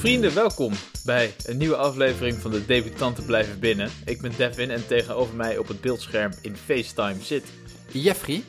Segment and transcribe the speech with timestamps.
[0.00, 0.72] Vrienden, welkom
[1.04, 3.90] bij een nieuwe aflevering van de Debutanten Blijven Binnen.
[4.04, 7.44] Ik ben Devin en tegenover mij op het beeldscherm in FaceTime zit
[7.92, 8.42] Jeffrey.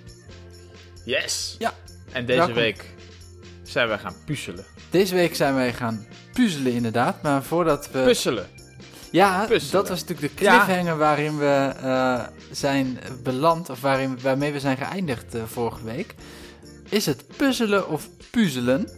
[1.05, 1.55] Yes!
[1.59, 1.73] Ja,
[2.11, 2.55] En deze welkom.
[2.55, 2.85] week
[3.63, 4.66] zijn we gaan puzzelen.
[4.89, 8.04] Deze week zijn wij gaan puzzelen inderdaad, maar voordat we...
[8.04, 8.47] Puzzelen!
[9.11, 9.71] ja, puzzelen.
[9.73, 10.63] dat was natuurlijk de Ja.
[10.65, 16.15] cliffhanger waarin we eh, zijn beland, of waarin, waarmee we zijn geëindigd eh, vorige week.
[16.90, 18.90] Is het puzzelen of puzzelen?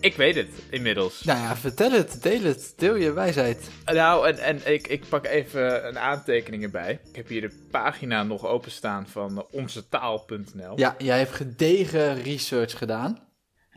[0.00, 1.22] Ik weet het inmiddels.
[1.22, 3.70] Nou ja, vertel het, deel het, deel je wijsheid.
[3.84, 7.00] Nou, en, en ik, ik pak even een aantekening erbij.
[7.08, 10.78] Ik heb hier de pagina nog openstaan van onzetaal.nl.
[10.78, 13.24] Ja, jij hebt gedegen research gedaan.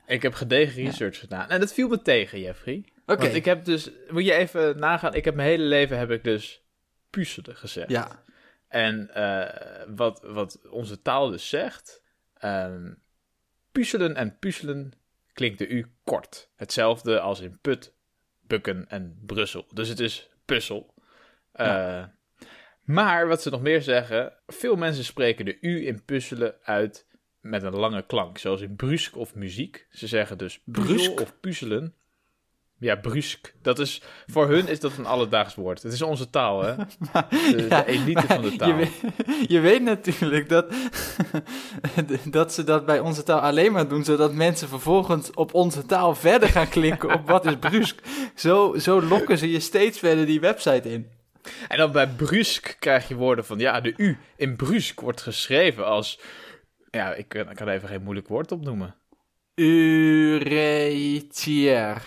[0.08, 1.50] Ik heb gedegen research gedaan.
[1.50, 2.84] En dat viel me tegen, Jeffrey.
[3.06, 6.12] Oké, Want ik heb dus, moet je even nagaan, ik heb mijn hele leven heb
[6.12, 6.64] ik dus
[7.10, 7.90] puzzelen gezegd.
[7.90, 8.24] ja,
[8.68, 12.94] En eh, wat, wat onze taal dus zegt, ehm,
[13.72, 14.94] puzzelen en puzzelen
[15.40, 16.52] klinkt de U kort.
[16.56, 17.96] Hetzelfde als in put,
[18.40, 19.66] bukken en Brussel.
[19.74, 20.94] Dus het is puzzel.
[21.52, 22.04] Eh,
[22.84, 27.08] Maar wat ze nog meer zeggen, veel mensen spreken de U in puzzelen uit
[27.40, 29.88] met een lange klank, zoals in brusk of muziek.
[29.90, 31.20] Ze zeggen dus Brusk?
[31.20, 31.96] of puzzelen.
[32.80, 33.54] Ja, brusk.
[33.62, 35.84] Dat is, voor hun is dat een alledaags woord.
[35.84, 36.76] Het is onze taal, hè?
[37.56, 38.68] De, Ja, de elite van de taal.
[38.70, 38.92] Je weet,
[39.50, 40.66] je weet natuurlijk dat,
[42.26, 46.16] dat ze dat bij onze taal alleen maar doen, zodat mensen vervolgens op onze taal
[46.16, 48.00] verder gaan klikken op wat is brusk.
[48.36, 51.08] Zo, zo lokken ze je steeds verder die website in.
[51.68, 55.86] En dan bij brusk krijg je woorden van, ja, de U in brusk wordt geschreven
[55.86, 56.20] als,
[56.92, 58.96] ja, ik, kan- ik kan even geen moeilijk woord opnoemen.
[60.60, 62.02] Uretier.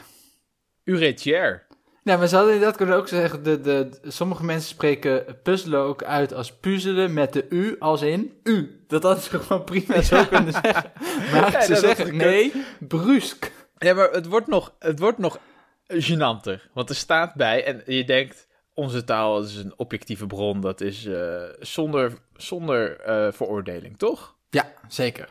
[0.84, 1.62] Uretière.
[2.05, 6.05] Nou, maar ze hadden inderdaad kunnen ook zeggen, de, de, sommige mensen spreken puzzelen ook
[6.05, 8.84] uit als puzzelen met de U als in U.
[8.86, 10.92] Dat hadden ze gewoon prima zo kunnen zeggen.
[11.33, 13.52] Maar Ja, ze zeggen nee, brusk.
[13.78, 15.39] Ja, maar het wordt nog, het wordt nog
[15.86, 16.70] gênanter.
[16.73, 21.07] Want er staat bij, en je denkt, onze taal is een objectieve bron, dat is
[21.07, 24.36] eh, zonder, zonder eh, veroordeling, toch?
[24.51, 25.28] Ja, zeker.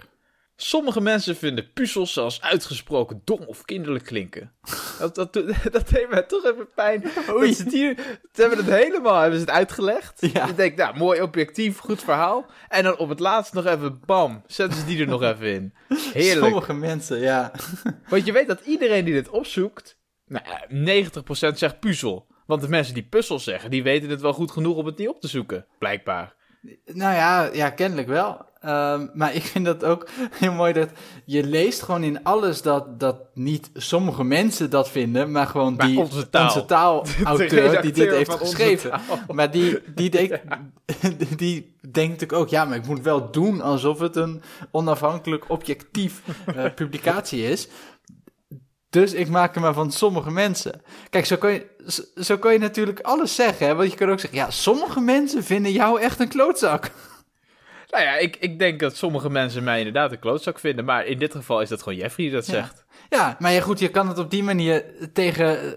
[0.64, 4.52] Sommige mensen vinden puzzels zelfs uitgesproken dom of kinderlijk klinken.
[5.00, 5.34] Dat, dat,
[5.72, 7.04] dat deed mij toch even pijn.
[7.32, 7.54] Oei.
[7.54, 7.96] Ze, het hier,
[8.34, 10.32] ze hebben het helemaal hebben ze het uitgelegd.
[10.34, 10.48] Ja.
[10.48, 12.46] Je denkt, nou, mooi objectief, goed verhaal.
[12.70, 15.74] En dan op het laatst nog even, bam, zetten ze die er nog even in.
[16.14, 16.46] Heerlijk.
[16.46, 17.52] Sommige mensen, ja.
[18.08, 21.12] Want je weet dat iedereen die dit opzoekt, nou, ja,
[21.54, 22.28] 90% zegt puzzel.
[22.46, 25.10] Want de mensen die puzzel zeggen, die weten het wel goed genoeg om het niet
[25.10, 26.36] op te zoeken, blijkbaar.
[26.86, 28.50] Nou ja, ja kennelijk wel.
[28.62, 30.08] Ehm, maar ik vind dat ook
[30.40, 30.90] heel mooi dat
[31.26, 35.88] je leest gewoon in alles dat, dat niet sommige mensen dat vinden, maar gewoon Maar
[35.88, 36.46] die onze taal.
[36.46, 39.02] onze taalauteur die dit heeft geschreven.
[39.32, 40.40] Maar die, die, denkt,
[41.38, 46.22] die denkt natuurlijk ook, ja, maar ik moet wel doen alsof het een onafhankelijk objectief
[46.56, 47.68] eh, publicatie is.
[48.90, 50.82] Dus ik maak er maar van sommige mensen.
[51.10, 53.68] Kijk, zo kan je, zo- zo kan je natuurlijk alles zeggen.
[53.68, 53.76] Hè?
[53.76, 56.92] Want je kan ook zeggen, ja, sommige mensen vinden jou echt een klootzak.
[57.92, 61.20] Nou ja, ik, ik denk dat sommige mensen mij inderdaad een klootzak vinden, maar in
[61.20, 62.52] dit geval is dat gewoon Jeffrey die dat Ja.
[62.54, 62.86] zegt.
[63.10, 65.74] Ja, maar ja, goed, je kan het op die manier tegen,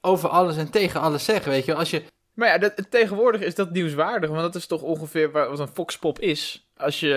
[0.00, 1.74] over alles en tegen alles zeggen, weet je.
[1.74, 2.02] Als je,
[2.34, 6.18] Maar ja, dat, tegenwoordig is dat nieuwswaardig, want dat is toch ongeveer wat een foxpop
[6.18, 6.68] is.
[6.76, 7.14] Als je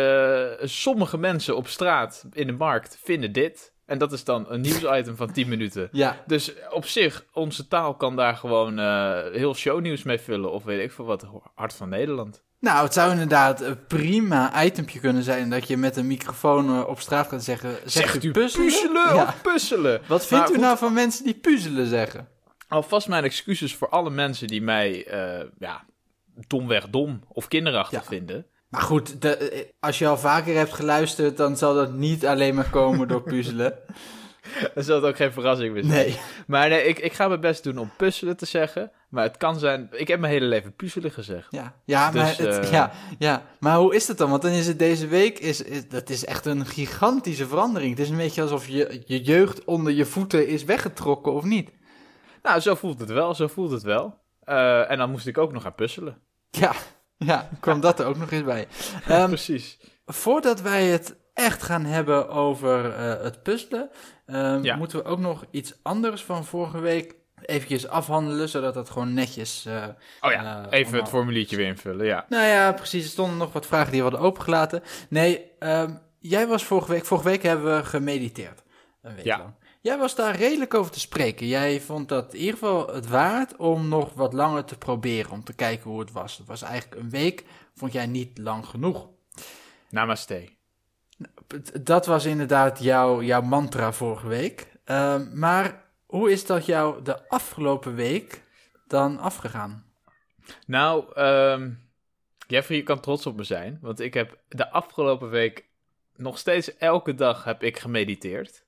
[0.60, 4.62] eh, sommige mensen op straat in de markt vinden dit, en dat is dan een
[4.62, 5.90] nieuwsitem van 10 minuten.
[5.92, 10.52] ja, Dus op zich, onze taal kan daar gewoon eh, heel shownieuws mee vullen.
[10.52, 12.44] Of weet ik veel wat, Hart van Nederland.
[12.62, 16.88] Nou, het zou inderdaad een prima itempje kunnen zijn dat je met een microfoon eh,
[16.88, 18.66] op straat gaat zeggen, zegt, u puzzelen?
[18.68, 19.24] puzzelen Ja.
[19.24, 20.02] of puzzelen?
[20.08, 22.28] Wat vindt Maar u goed, nou van mensen die puzzelen zeggen?
[22.68, 25.86] Alvast mijn excuses voor alle mensen die mij, eh, ja,
[26.48, 28.08] domweg dom of kinderachtig Ja.
[28.08, 28.46] vinden.
[28.70, 32.56] Maar goed, de, eh, als je al vaker hebt geluisterd, dan zal dat niet alleen
[32.56, 33.74] maar komen door puzzelen.
[34.74, 35.96] Dan zal het ook geen verrassing meer zijn.
[35.96, 36.20] Nee.
[36.48, 38.92] Maar nee, ik, ik ga mijn best doen om puzzelen te zeggen.
[39.12, 41.48] Maar het kan zijn, ik heb mijn hele leven puzzelen gezegd.
[41.50, 44.30] Ja, ja, maar, Dus, het- eh, ja, ja, maar hoe is het dan?
[44.30, 47.92] Want dan is het deze week, is, is, dat is echt een gigantische verandering.
[47.92, 51.70] Het is een beetje alsof je, je jeugd onder je voeten is weggetrokken of niet.
[52.44, 54.18] Nou, zo voelt het wel, zo voelt het wel.
[54.44, 56.18] Eh, en dan moest ik ook nog gaan puzzelen.
[56.50, 56.72] Ja,
[57.18, 58.68] ja, kwam dat er ook nog eens bij.
[59.08, 59.80] Ehm, Precies.
[60.06, 63.90] voordat wij het echt gaan hebben over eh, het puzzelen,
[64.26, 64.76] ehm, Ja.
[64.76, 67.16] moeten we ook nog iets anders van vorige week
[67.46, 69.66] eventjes afhandelen, zodat dat gewoon netjes...
[69.66, 69.84] eh,
[70.22, 72.26] Oh ja, eh, even het formuliertje weer invullen, ja.
[72.30, 73.04] Nou ja, precies.
[73.04, 74.84] Er stonden nog wat vragen die we hadden opengelaten.
[75.10, 77.06] Nee, ehm, jij was vorige week...
[77.06, 78.62] Vorige week hebben we gemediteerd.
[79.02, 79.38] Een week Ja.
[79.38, 79.54] lang.
[79.82, 81.48] Jij was daar redelijk over te spreken.
[81.48, 85.32] Jij vond dat in ieder geval het waard om nog wat langer te proberen.
[85.32, 86.38] Om te kijken hoe het was.
[86.38, 87.44] Het was eigenlijk een week,
[87.76, 89.08] vond jij niet lang genoeg.
[89.90, 90.50] Namaste.
[91.82, 94.68] Dat was inderdaad jouw, jouw mantra vorige week.
[94.86, 98.44] Ehm, maar Hoe is dat jou de afgelopen week
[98.88, 99.86] dan afgegaan?
[100.66, 101.70] Nou, ehm,
[102.48, 103.78] Jeffrey, je kan trots op me zijn.
[103.82, 105.66] Want ik heb de afgelopen week
[106.16, 108.64] nog steeds elke dag heb ik gemediteerd.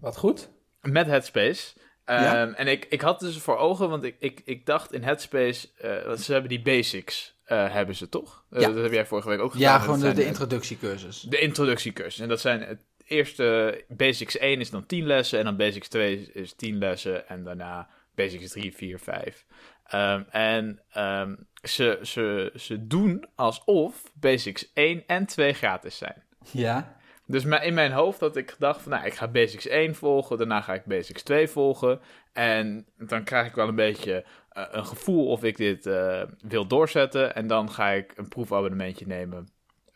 [0.00, 0.50] Wat goed.
[0.80, 1.72] Met Headspace.
[2.06, 2.42] Ja?
[2.46, 5.68] Ehm, En ik, ik had dus voor ogen, want ik, ik, ik dacht in Headspace,
[5.76, 8.44] eh, ze hebben die basics, eh, hebben ze toch?
[8.50, 8.68] Eh, Ja.
[8.70, 9.72] Dat heb jij vorige week ook gedaan.
[9.72, 11.20] Ja, gewoon de, de introductiecursus.
[11.20, 12.20] de introductiecursus.
[12.20, 16.30] En dat zijn het eerste, Basics 1 is dan 10 lessen, en dan Basics 2
[16.32, 19.46] is 10 lessen, en daarna Basics 3, 4, 5.
[19.84, 26.22] Ehm, en ehm, ze, ze, ze doen alsof Basics 1 en 2 gratis zijn.
[26.50, 26.96] Ja.
[27.26, 30.60] Dus in mijn hoofd had ik gedacht van, nou, ik ga Basics 1 volgen, daarna
[30.60, 32.00] ga ik Basics 2 volgen.
[32.32, 36.66] En dan krijg ik wel een beetje eh, een gevoel of ik dit eh, wil
[36.66, 37.34] doorzetten.
[37.34, 39.48] En dan ga ik een proefabonnementje nemen,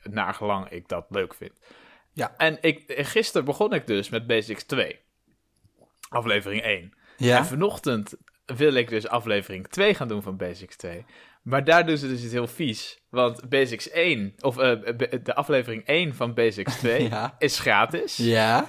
[0.02, 1.52] naar gelang ik dat leuk vind.
[2.18, 2.34] Ja.
[2.36, 5.00] En ik, gisteren begon ik dus met Basics 2,
[6.08, 6.80] aflevering 1.
[6.82, 7.44] En Ja.
[7.44, 8.14] vanochtend
[8.46, 11.04] wil ik dus aflevering 2 gaan doen van Basics 2.
[11.42, 13.00] Maar daar doen ze dus iets heel vies.
[13.10, 17.34] Want Basics 1, of b- de aflevering 1 van Basics 2 Ja.
[17.38, 18.16] is gratis.
[18.16, 18.66] Ja.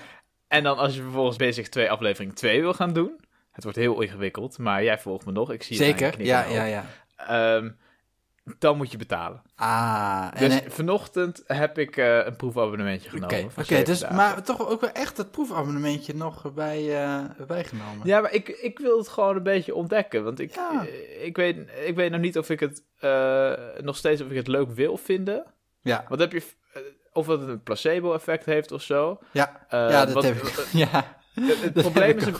[0.47, 3.19] En dan als je vervolgens Basics 2 aflevering 2 wil gaan doen.
[3.51, 5.51] Het wordt heel ingewikkeld, maar jij volgt me nog.
[5.51, 6.21] Ik zie Zeker.
[6.23, 6.85] Ja, en ja, ja.
[7.15, 7.69] Ehm,
[8.59, 9.41] dan moet je betalen.
[9.55, 10.27] Ah.
[10.33, 13.43] En, Dus eh, vanochtend heb ik eh, een proefabonnementje genomen.
[13.45, 14.15] oké, zeven dus, dagen.
[14.15, 18.07] maar toch ook wel echt het proefabonnementje nog bij, eh bijgenomen.
[18.07, 20.23] Ja, maar ik, ik wil het gewoon een beetje ontdekken.
[20.23, 20.85] Want ik, Ja.
[20.87, 22.83] eh, ik, weet, ik weet nog niet of ik het
[23.81, 25.45] nog steeds of ik het leuk wil vinden.
[25.81, 26.43] Ja, Wat heb je,
[27.11, 29.19] of het een placebo-effect heeft of zo.
[29.31, 30.65] ja, ja dat wat- heb ik.
[30.71, 31.17] Ja.
[31.33, 32.25] Het, het probleem is.
[32.25, 32.35] een-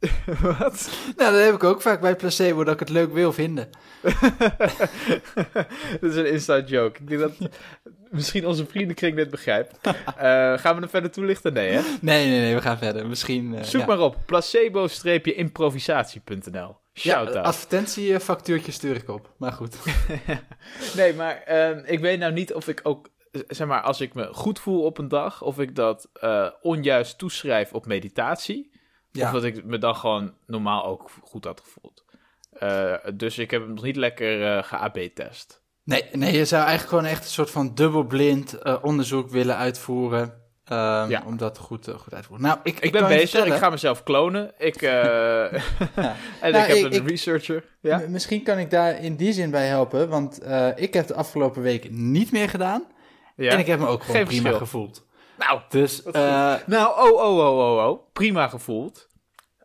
[0.58, 0.90] Wat?
[1.16, 3.68] Nou, dat heb ik ook vaak bij placebo, dat ik het leuk wil vinden.
[6.00, 6.98] Dit is een inside joke.
[7.00, 7.32] Ik denk dat
[8.10, 9.78] misschien onze vriendenkring dit begrijpt.
[10.16, 11.52] Eh, gaan we er verder toelichten?
[11.52, 11.80] Nee, hè?
[12.00, 13.06] Nee, nee, nee, we gaan verder.
[13.06, 13.54] Misschien.
[13.54, 13.86] eh, Zoek ja.
[13.86, 16.76] maar op placebo-improvisatie.nl.
[16.94, 19.30] Shout Ja, advertentiefactuurtje stuur ik op.
[19.36, 19.76] Maar goed.
[20.96, 24.14] Nee, maar ehm, ik weet nou niet of ik ook, eh, zeg maar, als ik
[24.14, 28.70] me goed voel op een dag, of ik dat eh, onjuist toeschrijf op meditatie,
[29.16, 29.26] Ja.
[29.26, 32.04] of dat ik me dan gewoon normaal ook goed had gevoeld.
[32.52, 35.64] Eh, dus ik heb hem nog niet lekker eh ge-AB-test.
[35.84, 40.44] Nee, nee, je zou eigenlijk gewoon echt een soort van dubbelblind eh, onderzoek willen uitvoeren.
[40.64, 41.22] ehm, Ja.
[41.26, 42.46] Om dat goed, goed uit te voeren.
[42.46, 44.52] Nou, ik, Ik ben bezig, ik ga mezelf klonen.
[44.58, 44.92] Ik, en
[46.42, 47.64] Nou, ik heb ik- een researcher.
[47.80, 48.02] Ja?
[48.08, 50.40] Misschien kan ik daar in die zin bij helpen, want
[50.76, 52.84] ik heb de afgelopen week niet meer gedaan.
[53.36, 54.58] En ik heb me ook gewoon Geen prima verschil.
[54.66, 55.06] gevoeld.
[55.38, 58.12] Nou, Dus, eh, Nou, oh, oh, oh, oh, oh.
[58.12, 59.08] Prima gevoeld.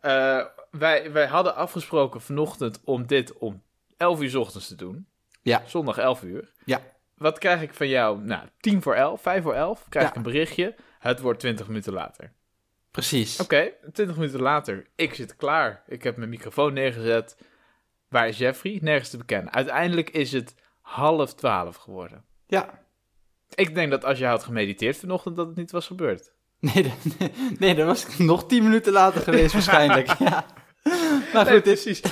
[0.00, 3.62] Eh, wij, wij hadden afgesproken vanochtend om dit om
[3.96, 5.06] 11 uur 's ochtends te doen.
[5.42, 5.62] Ja.
[5.66, 6.52] Zondag 11 uur.
[6.64, 6.80] Ja.
[7.16, 8.20] Wat krijg ik van jou?
[8.20, 9.86] Nou, 10 voor 11, 5 voor 11.
[9.88, 10.10] Krijg Ja.
[10.10, 10.74] ik een berichtje.
[10.98, 12.32] Het wordt 20 minuten later.
[12.90, 13.40] precies.
[13.40, 14.86] Oké, 20 minuten later.
[14.96, 15.82] Ik zit klaar.
[15.86, 17.36] Ik heb mijn microfoon neergezet.
[18.08, 18.78] Waar is Jeffrey?
[18.82, 19.52] Nergens te bekennen.
[19.52, 22.24] Uiteindelijk is het half 12 geworden.
[22.46, 22.80] Ja.
[23.54, 26.32] Ik denk dat als je had gemediteerd vanochtend, dat het niet was gebeurd.
[26.60, 27.28] Nee, dat-
[27.58, 30.06] nee, dat was nog tien minuten later geweest waarschijnlijk.
[30.18, 30.44] ja.
[31.32, 32.02] Maar Nee, goed, dit, precies.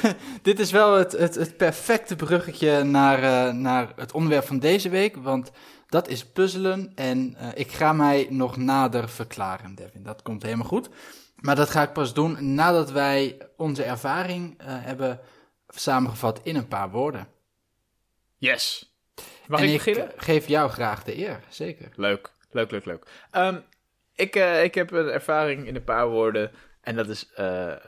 [0.42, 4.88] dit is wel het, het, het perfecte bruggetje naar, eh, naar het onderwerp van deze
[4.88, 5.16] week.
[5.16, 5.50] Want
[5.88, 6.92] dat is puzzelen.
[6.94, 10.02] En eh, ik ga mij nog nader verklaren, Devin.
[10.02, 10.88] Dat komt helemaal goed.
[11.36, 15.20] Maar dat ga ik pas doen nadat wij onze ervaring eh, hebben
[15.68, 17.28] samengevat in een paar woorden.
[18.38, 18.89] Yes.
[19.46, 20.12] Mag en ik beginnen?
[20.16, 21.88] geef jou graag de eer, zeker.
[21.96, 23.04] Leuk, leuk, leuk, leuk.
[23.30, 23.56] Ehm,
[24.14, 26.50] ik, eh, ik heb een ervaring in een paar woorden.
[26.80, 27.78] En dat is eh, eh,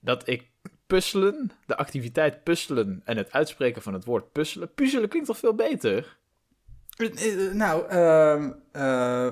[0.00, 0.46] dat ik
[0.86, 4.74] puzzelen, de activiteit puzzelen en het uitspreken van het woord puzzelen.
[4.74, 6.16] Puzzelen klinkt toch veel beter?
[7.52, 9.30] Nou, ehm, eh,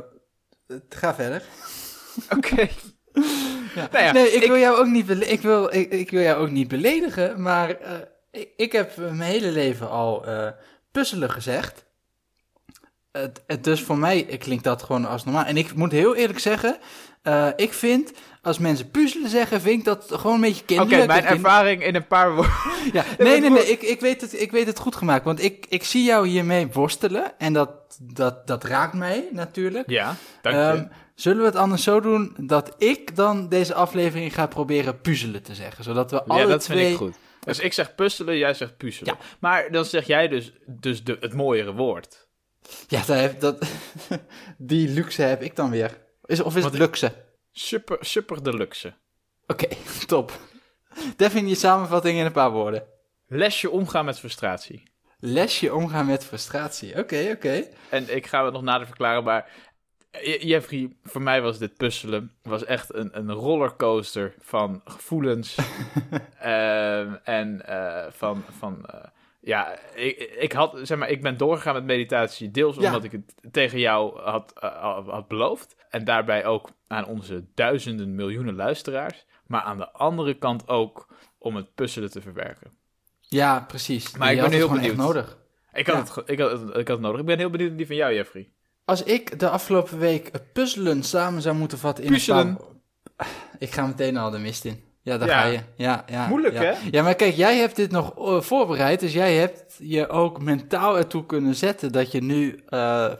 [0.88, 1.42] ga verder.
[2.36, 2.68] Oké.
[3.74, 3.88] Ja.
[3.92, 6.42] Nou ja, nee, ik, ik- wil jou ook niet ik, wil, ik, ik wil jou
[6.42, 7.94] ook niet beledigen, maar eh,
[8.30, 10.48] ik, ik heb mijn hele leven al eh,
[10.92, 11.84] puzzelen gezegd.
[13.12, 15.44] Het, het, dus voor mij klinkt dat gewoon als normaal.
[15.44, 16.78] En ik moet heel eerlijk zeggen,
[17.22, 21.06] eh, ik vind, als mensen puzzelen zeggen, vind ik dat gewoon een beetje Oké, kinderlijk.
[21.08, 22.52] mijn Ik vind- ervaring in een paar woorden.
[22.92, 25.24] Ja, nee, nee, nee, ik, ik, weet het, ik weet het goed gemaakt.
[25.24, 27.70] Want ik, ik zie jou hiermee worstelen en dat,
[28.00, 29.90] dat, dat raakt mij natuurlijk.
[29.90, 30.62] Ja, dank je.
[30.62, 30.84] Ehm,
[31.14, 35.54] zullen we het anders zo doen dat ik dan deze aflevering ga proberen puzzelen te
[35.54, 35.84] zeggen?
[35.84, 36.78] Zodat we alle ja, dat twee...
[36.78, 37.16] vind ik goed.
[37.46, 39.16] Dus ik zeg puzzelen, jij zegt puzzelen.
[39.40, 42.26] Maar dan zeg jij dus, dus de, het mooiere woord.
[42.88, 43.66] Ja, dat heb, dat,
[44.58, 45.98] die luxe heb ik dan weer.
[46.24, 47.12] Is, of is Wat- het luxe?
[47.52, 48.94] Super, super deluxe.
[49.46, 49.68] Oké,
[50.06, 50.32] top.
[51.16, 52.84] Devin, je samenvatting in een paar woorden.
[53.26, 54.82] Lesje omgaan met frustratie.
[55.18, 56.98] Lesje omgaan met frustratie.
[56.98, 57.64] Oké, oké.
[57.88, 59.50] En ik ga het nog nader verklaren, maar
[60.40, 65.56] Jeffrey, voor mij was dit puzzelen was echt een, een rollercoaster van gevoelens.
[66.38, 69.00] Ehm, en eh, van, van eh,
[69.40, 72.86] ja, ik, ik, had, zeg maar, ik ben doorgegaan met meditatie, deels Ja.
[72.86, 75.76] omdat ik het tegen jou had, eh, had beloofd.
[75.90, 79.24] En daarbij ook aan onze duizenden miljoenen luisteraars.
[79.46, 81.06] Maar aan de andere kant ook
[81.38, 82.70] om het puzzelen te verwerken.
[83.20, 84.16] Ja, precies.
[84.16, 84.96] Maar ik had ben heel benieuwd.
[84.96, 85.38] nodig.
[85.72, 86.14] Ik had, Ja.
[86.20, 87.20] het, ik, had, ik had het nodig.
[87.20, 88.48] Ik ben heel benieuwd naar die van jou, Jeffrey.
[88.92, 92.46] Als ik de afgelopen week puzzelen samen zou moeten vatten in Puzzelen.
[92.46, 92.56] een
[93.16, 93.26] paar...
[93.58, 94.84] Ik ga meteen al de mist in.
[95.02, 95.40] Ja, daar Ja.
[95.40, 95.60] ga je.
[95.76, 96.62] Ja, ja, Moeilijk, ja.
[96.62, 96.74] hè?
[96.90, 100.96] Ja, maar kijk, jij hebt dit nog eh, voorbereid, dus jij hebt je ook mentaal
[100.96, 103.12] ertoe kunnen zetten dat je nu eh,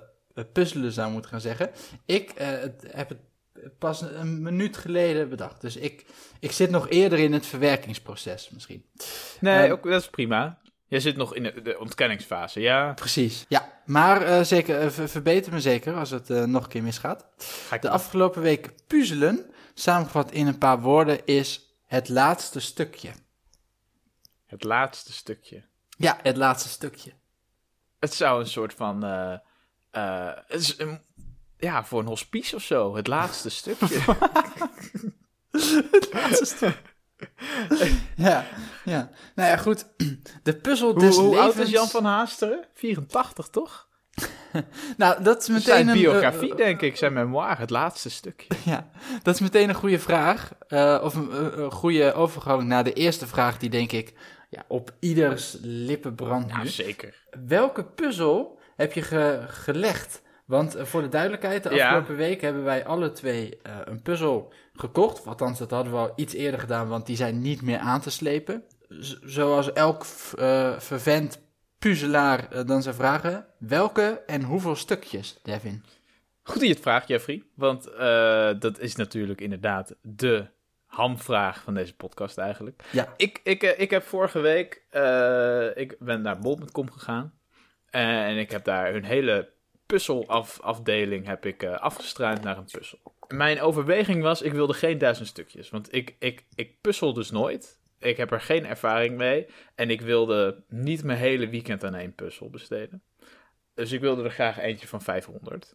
[0.52, 1.70] puzzelen zou moeten gaan zeggen.
[2.06, 2.48] Ik eh,
[2.86, 3.18] heb het
[3.78, 6.04] pas een minuut geleden bedacht, dus ik,
[6.40, 8.84] ik zit nog eerder in het verwerkingsproces misschien.
[9.40, 10.58] Nee, Ehm, ook, dat is prima.
[10.92, 12.92] Jij zit nog in de, ontkenningsfase, ja.
[12.92, 13.44] Precies.
[13.48, 16.82] Ja, maar eh, zeker, eh, ver- verbeter me zeker als het eh, nog een keer
[16.82, 17.26] misgaat.
[17.68, 23.10] Ga ik De afgelopen week puzzelen, samengevat in een paar woorden, is het laatste stukje.
[24.46, 25.64] Het laatste stukje.
[25.96, 27.12] Ja, het laatste stukje.
[27.98, 29.02] Het zou een soort van...
[29.02, 30.76] het is
[31.58, 32.96] ja, voor een hospice of zo.
[32.96, 34.00] Het laatste stukje.
[38.16, 38.44] Ja,
[38.84, 39.10] ja.
[39.34, 39.86] Nou ja, goed.
[40.42, 41.40] De puzzel des hoe levens...
[41.56, 42.64] oud is Jan van Haasteren?
[42.74, 43.88] 84, toch?
[44.96, 45.98] Nou, dat is meteen Zijn een...
[45.98, 46.96] biografie, eh, denk ik.
[46.96, 48.48] Zijn memoir, het laatste stukje.
[48.72, 48.90] ja,
[49.22, 50.50] dat is meteen een goede vraag.
[50.68, 54.12] eh, of een, eh, een goede overgang naar de eerste vraag die denk ik
[54.50, 56.52] ja, op ieders lippen brandt nu.
[56.52, 57.14] Nou, zeker.
[57.46, 60.21] Welke puzzel heb je ge- gelegd?
[60.52, 61.84] Want eh, voor de duidelijkheid, de Ja.
[61.86, 65.26] afgelopen week hebben wij alle twee eh, een puzzel gekocht.
[65.26, 68.10] Althans, dat hadden we al iets eerder gedaan, want die zijn niet meer aan te
[68.10, 68.64] slepen.
[68.88, 70.04] Z- zoals elk
[70.38, 71.40] eh, vervent
[71.78, 75.84] puzzelaar dan zou vragen, welke en hoeveel stukjes, Devin?
[76.42, 77.42] Goed dat je het vraagt, Jeffrey.
[77.54, 77.84] Want
[78.60, 80.46] dat is natuurlijk inderdaad de
[80.86, 82.82] hamvraag van deze podcast eigenlijk.
[82.90, 83.14] Ja.
[83.16, 84.74] Ik, ik, ik heb vorige week...
[85.74, 87.32] ik ben naar bol.com gegaan.
[87.90, 89.52] En ik heb daar hun hele
[89.92, 92.98] puzzelafdeling heb ik eh, afgestruind naar een puzzel.
[93.28, 95.70] Mijn overweging was, ik wilde geen duizend stukjes.
[95.70, 97.80] Want ik, ik, ik puzzel dus nooit.
[97.98, 99.46] Ik heb er geen ervaring mee.
[99.74, 103.02] En ik wilde niet mijn hele weekend aan één puzzel besteden.
[103.74, 105.74] Dus ik wilde er graag eentje van 500.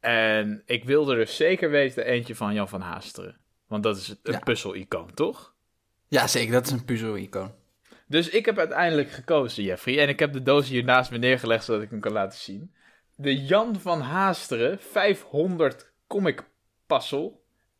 [0.00, 3.36] En ik wilde er zeker weten eentje van Jan van Haasteren.
[3.66, 4.38] Want dat is een Ja.
[4.38, 5.54] puzzel-icoon, toch?
[6.08, 7.52] Ja, zeker, dat is een puzzel-icoon.
[8.06, 9.98] Dus ik heb uiteindelijk gekozen, Jeffrey.
[9.98, 12.74] En ik heb de doos hier naast me neergelegd, zodat ik hem kan laten zien.
[13.14, 16.44] De Jan van Haasteren 500 comic
[16.86, 17.32] puzzle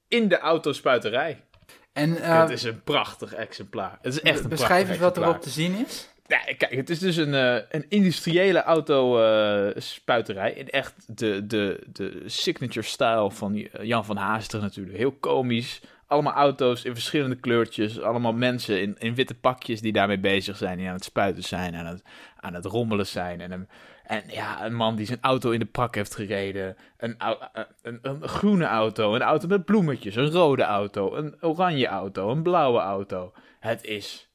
[0.09, 1.45] in de autospuiterij.
[1.93, 3.99] En eh, het is een prachtig exemplaar.
[4.03, 6.11] Het is echt een beschrijf eens wat erop te zien is.
[6.27, 10.53] Ja, kijk, het is dus een, eh, een industriële autospuiterij.
[10.53, 14.97] in echt de, de, de signature style van Jan van Haasteren natuurlijk.
[14.97, 15.81] Heel komisch.
[16.07, 18.01] Allemaal auto's in verschillende kleurtjes.
[18.01, 20.79] Allemaal mensen in, in witte pakjes die daarmee bezig zijn.
[20.79, 22.03] Die aan het spuiten zijn, aan het,
[22.37, 23.41] aan het rommelen zijn.
[23.41, 23.69] En, een,
[24.07, 26.77] en ja, een man die zijn auto in de prak heeft gereden.
[26.97, 27.39] Een, au-
[27.83, 30.15] een, een, groene auto, een auto met bloemetjes.
[30.17, 33.33] Een rode auto, een oranje auto, een blauwe auto.
[33.61, 34.31] Het is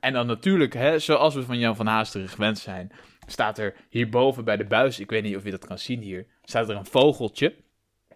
[0.00, 2.92] en dan natuurlijk, hè, zoals we van Jan van Haasteren gewend zijn,
[3.26, 6.26] staat er hierboven bij de buis, ik weet niet of je dat kan zien hier,
[6.42, 7.54] staat er een vogeltje.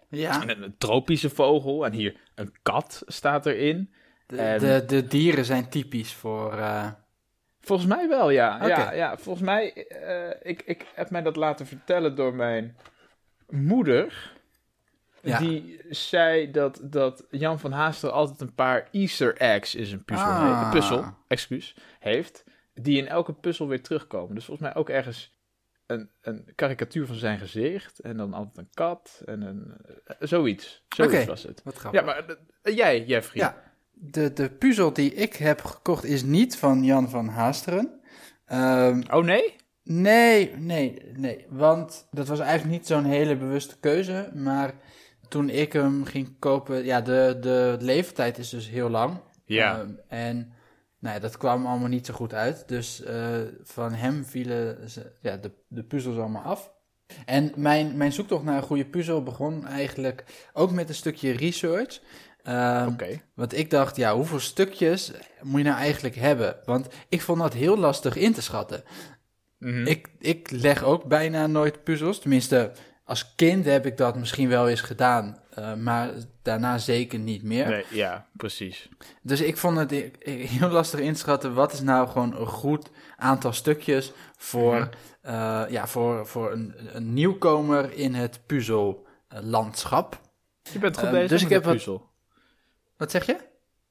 [0.09, 1.85] Ja, En een, een tropische vogel.
[1.85, 3.93] En hier een kat staat erin.
[4.27, 6.53] de, en- de, de dieren zijn typisch voor...
[6.57, 6.87] eh,
[7.67, 8.67] Volgens mij wel, ja.
[8.67, 12.77] Ja, ja volgens mij, eh, ik, ik heb mij dat laten vertellen door mijn
[13.49, 14.35] moeder.
[15.21, 15.39] Ja.
[15.39, 20.25] Die zei dat, dat Jan van Haasteren altijd een paar Easter eggs in zijn puzzel,
[20.27, 20.71] Ah.
[20.71, 22.43] puzzel excuus, heeft.
[22.73, 24.35] Die in elke puzzel weer terugkomen.
[24.35, 25.35] Dus volgens mij ook ergens
[25.85, 27.99] een, een karikatuur van zijn gezicht.
[27.99, 29.21] En dan altijd een kat.
[29.25, 29.73] En een,
[30.05, 30.83] eh, zoiets.
[30.95, 31.61] Zoiets was het.
[31.63, 31.99] wat grappig.
[31.99, 32.25] Ja, maar
[32.61, 33.43] eh, jij, Jeffrey.
[33.43, 33.63] Ja,
[33.99, 37.99] de, de puzzel die ik heb gekocht is niet van Jan van Haasteren.
[38.45, 39.55] Ehm, Oh nee?
[39.83, 41.45] nee, nee, nee.
[41.49, 44.31] Want dat was eigenlijk niet zo'n hele bewuste keuze.
[44.33, 44.73] Maar
[45.29, 46.85] toen ik hem ging kopen...
[46.85, 49.19] Ja, de, de leeftijd is dus heel lang.
[49.45, 49.79] Ja.
[49.79, 50.51] Ehm, en
[50.99, 52.67] nou ja, dat kwam allemaal niet zo goed uit.
[52.67, 56.75] Dus eh, van hem vielen ze, ja, de, de puzzels allemaal af.
[57.25, 60.23] En mijn, mijn zoektocht naar een goede puzzel begon eigenlijk
[60.53, 61.99] ook met een stukje research.
[62.87, 63.21] Oké.
[63.33, 65.11] Want ik dacht, ja, hoeveel stukjes
[65.41, 66.55] moet je nou eigenlijk hebben?
[66.65, 68.83] Want ik vond dat heel lastig in te schatten.
[69.57, 69.85] Mhm.
[69.87, 72.19] Ik, ik leg ook bijna nooit puzzels.
[72.19, 72.71] Tenminste,
[73.03, 75.37] als kind heb ik dat misschien wel eens gedaan.
[75.53, 76.09] eh, maar
[76.41, 77.67] daarna zeker niet meer.
[77.67, 78.89] Nee, ja, precies.
[79.21, 79.91] Dus ik vond het
[80.23, 81.53] heel lastig inschatten.
[81.53, 84.89] Wat is nou gewoon een goed aantal stukjes voor,
[85.21, 89.07] eh, ja, voor, voor een, een nieuwkomer in het puzzel
[89.41, 90.21] landschap.
[90.71, 92.09] Je bent goed Ehm, bezig dus met ik heb wat- puzzel.
[92.97, 93.37] Wat zeg je?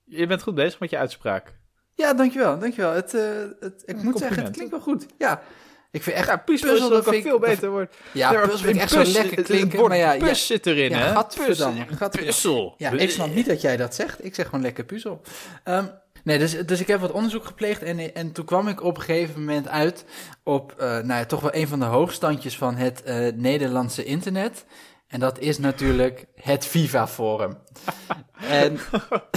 [0.05, 1.55] Je bent goed bezig met je uitspraak.
[1.95, 2.93] Ja, dankjewel, dankjewel.
[2.93, 3.23] Het, eh,
[3.61, 5.07] het, ik moet zeggen, het klinkt wel goed.
[5.19, 5.43] Ja,
[5.91, 6.27] ik vind echt...
[6.27, 7.95] Ja, puzzel, dat ook een vind ik- veel beter woord.
[8.13, 9.89] Ja, Nee, puzzel vind ik echt zo lekker klinken.
[9.89, 11.13] Maar ja, zit erin, ja, hè?
[11.13, 11.97] gadverdamme, Puzzel.
[11.97, 12.27] gadverdamme.
[12.27, 12.75] Puzzel.
[12.77, 14.25] Ja, ik snap niet dat jij dat zegt.
[14.25, 15.21] Ik zeg gewoon lekker puzzel.
[15.65, 15.85] Ehm,
[16.25, 19.03] nee, dus, dus ik heb wat onderzoek gepleegd en, en toen kwam ik op een
[19.03, 20.05] gegeven moment uit
[20.43, 24.65] op eh, nou ja, toch wel een van de hoogstandjes van het eh, Nederlandse internet.
[25.09, 27.59] En dat is natuurlijk het Viva Forum.
[28.63, 28.79] en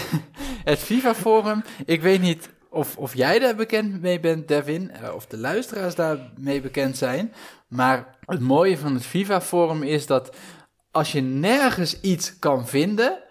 [0.71, 5.13] het Viva Forum, ik weet niet of, of jij daar bekend mee bent, Devin, eh,
[5.13, 7.33] of de luisteraars daarmee bekend zijn.
[7.67, 10.35] Maar het mooie van het Viva Forum is dat
[10.91, 13.23] als je nergens iets kan vinden,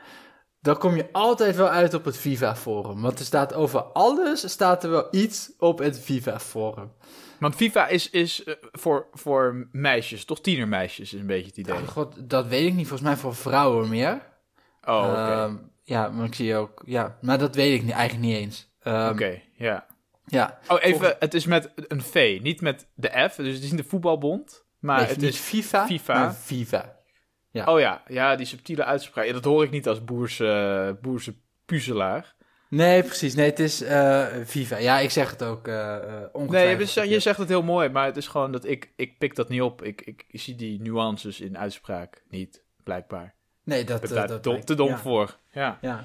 [0.60, 3.00] dan kom je altijd wel uit op het Viva Forum.
[3.00, 6.92] Want er staat over alles, staat er wel iets op het Viva Forum.
[7.38, 11.74] Want FIFA is, is eh, voor, voor meisjes, toch tienermeisjes is een beetje het idee.
[11.74, 14.26] Oh, God, dat weet ik niet, volgens mij voor vrouwen meer.
[14.84, 15.32] Oh, oké.
[15.32, 18.70] Ehm, ja, maar ik zie ook, ja, maar dat weet ik niet, eigenlijk niet eens.
[18.82, 19.86] Ehm, Oké, ja.
[20.24, 23.34] Ja, Oh, even, het is met een V, niet met de F.
[23.34, 25.36] Dus het is niet de voetbalbond, maar nee, het is...
[25.38, 26.14] FIFA, FIFA.
[26.14, 26.96] maar Viva.
[27.52, 29.26] Oh ja, ja, die subtiele uitspraak.
[29.26, 32.34] Ja, dat hoor ik niet als boerse, boerse puzzelaar.
[32.68, 34.76] Nee, precies, nee, het is eh, Viva.
[34.76, 35.96] Ja, ik zeg het ook eh,
[36.48, 39.34] Nee, je, je zegt het heel mooi, maar het is gewoon dat ik, ik pik
[39.34, 39.82] dat niet op.
[39.82, 43.34] Ik, ik, zie die nuances in uitspraak niet, blijkbaar.
[43.64, 44.98] Nee, Ik dat, daar dat dom- te dom ja.
[44.98, 45.36] voor.
[45.52, 46.04] Ja, Ja.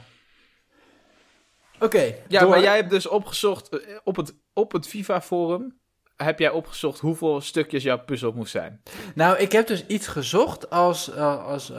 [1.79, 2.50] Oké, ja door.
[2.50, 3.70] maar jij hebt dus opgezocht,
[4.03, 5.77] op het, op het FIFA-forum
[6.15, 8.82] heb jij opgezocht hoeveel stukjes jouw puzzel moest zijn.
[9.15, 11.72] Nou, ik heb dus iets gezocht als, als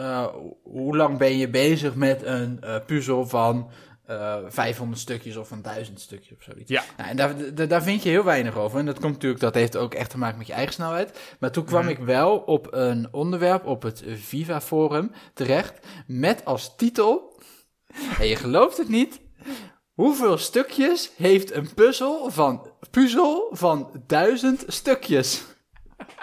[0.62, 3.70] hoe lang ben je bezig met een puzzel van
[4.06, 6.70] eh 500 stukjes of een 1000 stukjes of zoiets.
[6.70, 6.82] Ja.
[6.96, 8.78] Nou, en daar, daar, vind je heel weinig over.
[8.78, 11.18] En dat komt natuurlijk, dat heeft ook echt te maken met je eigen snelheid.
[11.38, 11.90] Maar toen kwam Mhm.
[11.90, 17.40] ik wel op een onderwerp op het Viva Forum terecht met als titel,
[18.18, 19.20] en je gelooft het niet,
[19.92, 25.42] hoeveel stukjes heeft een puzzel van, puzzel van 1000 stukjes?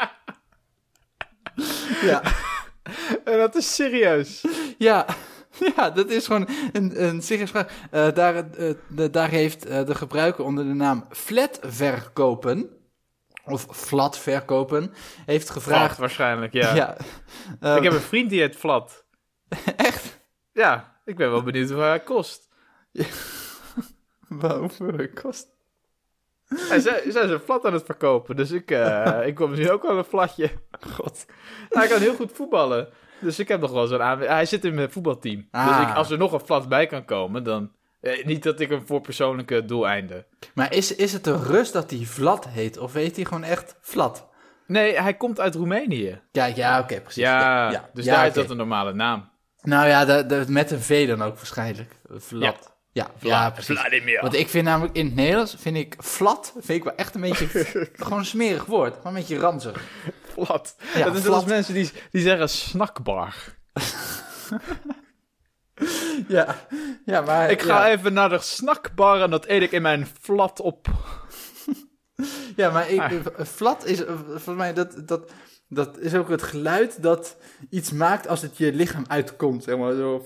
[2.02, 2.22] ja.
[3.24, 4.46] En dat is serieus.
[4.78, 5.06] Ja,
[5.76, 7.68] ja, dat is gewoon een, een vraag.
[7.92, 12.70] Eh, daar, eh, de- daar heeft eh, de gebruiker onder de naam Flat Verkopen,
[13.46, 14.94] of Flat Verkopen,
[15.26, 15.98] heeft Vraag gevraagd...
[15.98, 16.76] waarschijnlijk, ja.
[17.62, 17.76] Ja.
[17.76, 19.06] ik heb een vriend die heet Flat.
[19.76, 20.20] Echt?
[20.52, 22.50] Ja, ik ben wel benieuwd hoeveel hij kost.
[24.28, 25.48] Wel, hoeveel het kost?
[26.48, 28.72] Hij zij, zij zijn flat aan het verkopen, dus ik,
[29.26, 30.52] ik kom misschien ook wel een flatje.
[30.96, 31.26] God.
[31.70, 32.90] hij kan heel goed voetballen.
[33.22, 34.20] Dus ik heb nog wel zo'n aan.
[34.20, 35.48] Hij zit in mijn voetbalteam.
[35.52, 35.68] Ah.
[35.68, 37.72] Dus ik, als er nog een flat bij kan komen, dan.
[38.02, 40.26] Eh, niet dat ik hem voor persoonlijke doeleinden.
[40.54, 43.78] Maar is, is het een rust dat hij Vlad heet, of heet hij gewoon echt
[43.82, 44.30] Flat?
[44.68, 46.22] Nee, hij komt uit Roemenië.
[46.32, 47.24] Kijk, ja, oké, precies.
[47.24, 49.30] Ja, dus Ja, daar is dat een normale naam.
[49.62, 51.96] Nou ja, de, de- met een V dan ook waarschijnlijk.
[52.10, 52.76] Vlad.
[52.92, 53.80] Ja, ja, precies.
[53.80, 54.22] Vladimir.
[54.22, 57.22] Want ik vind namelijk in het Nederlands, vind ik flat, vind ik wel echt een
[57.22, 57.48] beetje,
[57.94, 58.96] gewoon een smerig woord.
[58.96, 59.82] Gewoon een beetje ranzig.
[60.96, 63.36] Ja, dat is net als mensen die, die zeggen snackbar.
[66.28, 66.56] Ja,
[67.06, 67.52] ja maar...
[67.52, 67.92] Ik ga ja.
[67.92, 70.88] even naar de snackbar en dat eet ik in mijn flat op.
[72.56, 73.46] Ja, maar ik, Ah.
[73.46, 75.32] flat is, eh, volgens mij, dat, dat,
[75.68, 77.38] dat is ook het geluid dat
[77.70, 79.64] iets maakt als het je lichaam uitkomt.
[79.64, 80.24] Zeg maar, zo.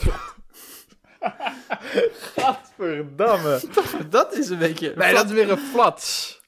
[2.36, 3.62] Gadverdamme.
[4.10, 4.94] Dat is een beetje...
[4.96, 6.40] Nee, dat is weer een flats.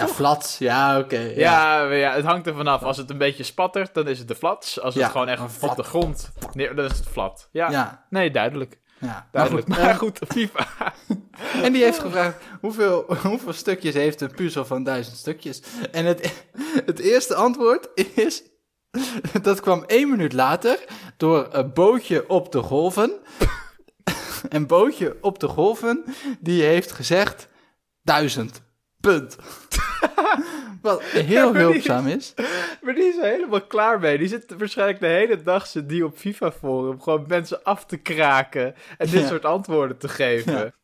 [0.00, 0.56] Ja, flat.
[0.58, 1.18] Ja, oké.
[1.18, 1.32] ja.
[1.36, 2.82] Ja, maar ja, het hangt er vanaf.
[2.82, 4.80] Als het een beetje spattert, dan is het de flats.
[4.80, 5.70] Als het Ja, gewoon echt flat.
[5.70, 7.48] op de grond neer, dan is het flat.
[7.52, 8.78] Ja, Ja, nee, duidelijk.
[8.98, 9.06] ja.
[9.06, 9.66] Maar duidelijk.
[9.66, 10.66] goed, Maar goed, FIFA.
[11.62, 15.62] En die heeft gevraagd, hoeveel, hoeveel stukjes heeft een puzzel van duizend stukjes?
[15.92, 16.46] En het,
[16.84, 18.42] het eerste antwoord is,
[19.42, 20.84] dat kwam één minuut later
[21.16, 23.12] door een bootje op de golven.
[24.48, 26.04] Een bootje op de golven,
[26.40, 27.48] die heeft gezegd,
[28.02, 28.62] duizend.
[29.02, 29.36] Punt.
[30.82, 32.34] Wat heel hulpzaam is.
[32.82, 34.18] Maar die is er helemaal klaar mee.
[34.18, 38.74] Die zit waarschijnlijk de hele dag zit die op FIFA-forum gewoon mensen af te kraken
[38.98, 39.26] en dit Ja.
[39.26, 40.74] soort antwoorden te geven.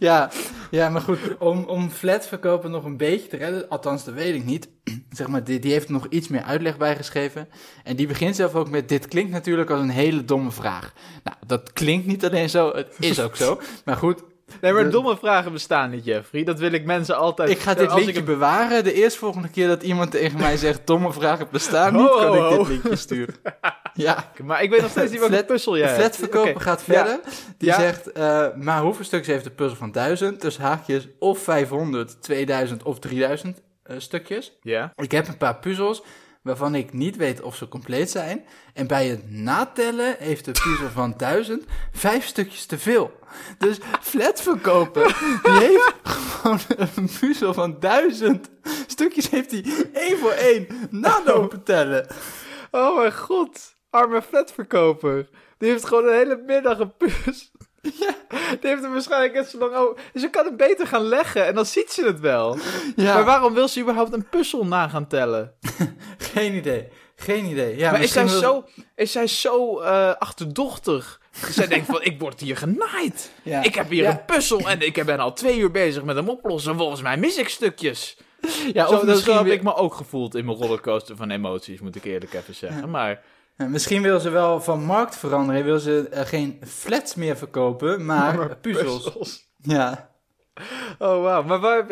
[0.00, 0.30] Ja,
[0.70, 4.44] ja maar goed, om, om flatverkopen nog een beetje te redden, althans dat weet ik
[4.44, 4.68] niet,
[5.10, 7.48] zeg maar, die, die heeft er nog iets meer uitleg bij geschreven.
[7.84, 10.92] En die begint zelf ook met, dit klinkt natuurlijk als een hele domme vraag.
[11.24, 13.60] Nou, dat klinkt niet alleen zo, het is ook zo.
[13.84, 14.22] Maar goed,
[14.60, 16.44] Nee, maar De- domme vragen bestaan niet, Jeffrey.
[16.44, 17.50] Dat wil ik mensen altijd...
[17.50, 18.84] ik ga dit linkje ik bewaren.
[18.84, 22.68] De eerstvolgende keer dat iemand tegen mij zegt, domme vragen bestaan niet, kan ik dit
[22.68, 23.34] linkje sturen.
[23.94, 24.24] Ja.
[24.42, 26.00] Maar ik weet nog steeds niet welke puzzel De jij hebt.
[26.00, 26.94] flatverkoper gaat Ja.
[26.94, 27.20] verder.
[27.58, 27.80] Die Ja.
[27.80, 30.40] zegt, eh, maar hoeveel stukjes heeft de puzzel van 1000?
[30.40, 34.58] Dus haakjes of 500, 2000 of 3000 eh, stukjes.
[34.62, 34.92] Ja?
[34.96, 36.02] Ik heb een paar puzzels
[36.48, 38.44] waarvan ik niet weet of ze compleet zijn.
[38.74, 43.18] En bij het natellen heeft de puzzel van 1000 vijf stukjes te veel.
[43.58, 45.06] Dus flatverkoper,
[45.42, 46.58] die heeft gewoon
[46.94, 48.50] een puzzel van 1000
[48.86, 52.06] stukjes, heeft hij één voor één nalopen tellen.
[52.70, 55.28] Oh mijn god, arme flatverkoper.
[55.58, 57.57] Die heeft gewoon een hele middag een puzzel.
[58.00, 58.14] Ja.
[58.60, 60.02] Die heeft er waarschijnlijk net zo lang over.
[60.12, 62.58] Dus ze kan het beter gaan leggen en dan ziet ze het wel.
[62.96, 63.14] Ja.
[63.14, 65.52] Maar waarom wil ze überhaupt een puzzel na gaan tellen?
[66.32, 66.88] Geen idee.
[67.16, 67.76] Geen idee.
[67.76, 68.64] Ja, maar is zij wil- zo,
[68.96, 71.20] is zij zo eh, achterdochtig?
[71.50, 73.30] Zij denkt van, ik word hier genaaid.
[73.42, 73.62] Ja.
[73.62, 74.10] Ik heb hier Ja.
[74.10, 76.76] een puzzel en ik ben al twee uur bezig met hem oplossen.
[76.76, 78.16] Volgens mij mis ik stukjes.
[78.72, 81.80] Ja, zo, of zo misschien, heb ik me ook gevoeld in mijn rollercoaster van emoties,
[81.80, 82.90] moet ik eerlijk even zeggen.
[82.90, 83.22] Maar
[83.66, 85.64] misschien wil ze wel van markt veranderen.
[85.64, 89.46] Wil ze eh, geen flats meer verkopen, maar, puzzels.
[89.56, 90.10] Ja.
[90.98, 91.42] Oh, wauw.
[91.42, 91.86] Maar waar...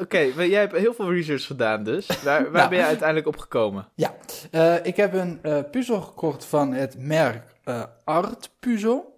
[0.00, 2.22] Oké, jij hebt heel veel research gedaan dus.
[2.22, 2.68] Waar, waar Nou.
[2.68, 3.88] ben je uiteindelijk op gekomen?
[3.94, 4.14] ja.
[4.50, 9.12] Eh, ik heb een eh, puzzel gekocht van het merk eh, Art Puzzel.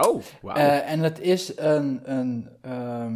[0.00, 0.56] Oh, wauw.
[0.80, 3.14] En het is een, een ehm,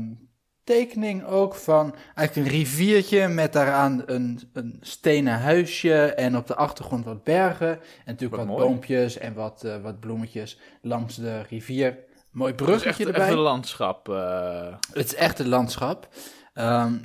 [0.74, 6.54] tekening ook van eigenlijk een riviertje met daaraan een, een stenen huisje en op de
[6.54, 7.70] achtergrond wat bergen.
[7.70, 11.98] En natuurlijk Wat wat, boompjes en wat, eh, wat bloemetjes langs de rivier.
[12.32, 13.22] Mooi Het is bruggetje echt, erbij.
[13.26, 14.08] echt een landschap.
[14.08, 14.74] eh.
[14.92, 16.08] Het is echt een landschap.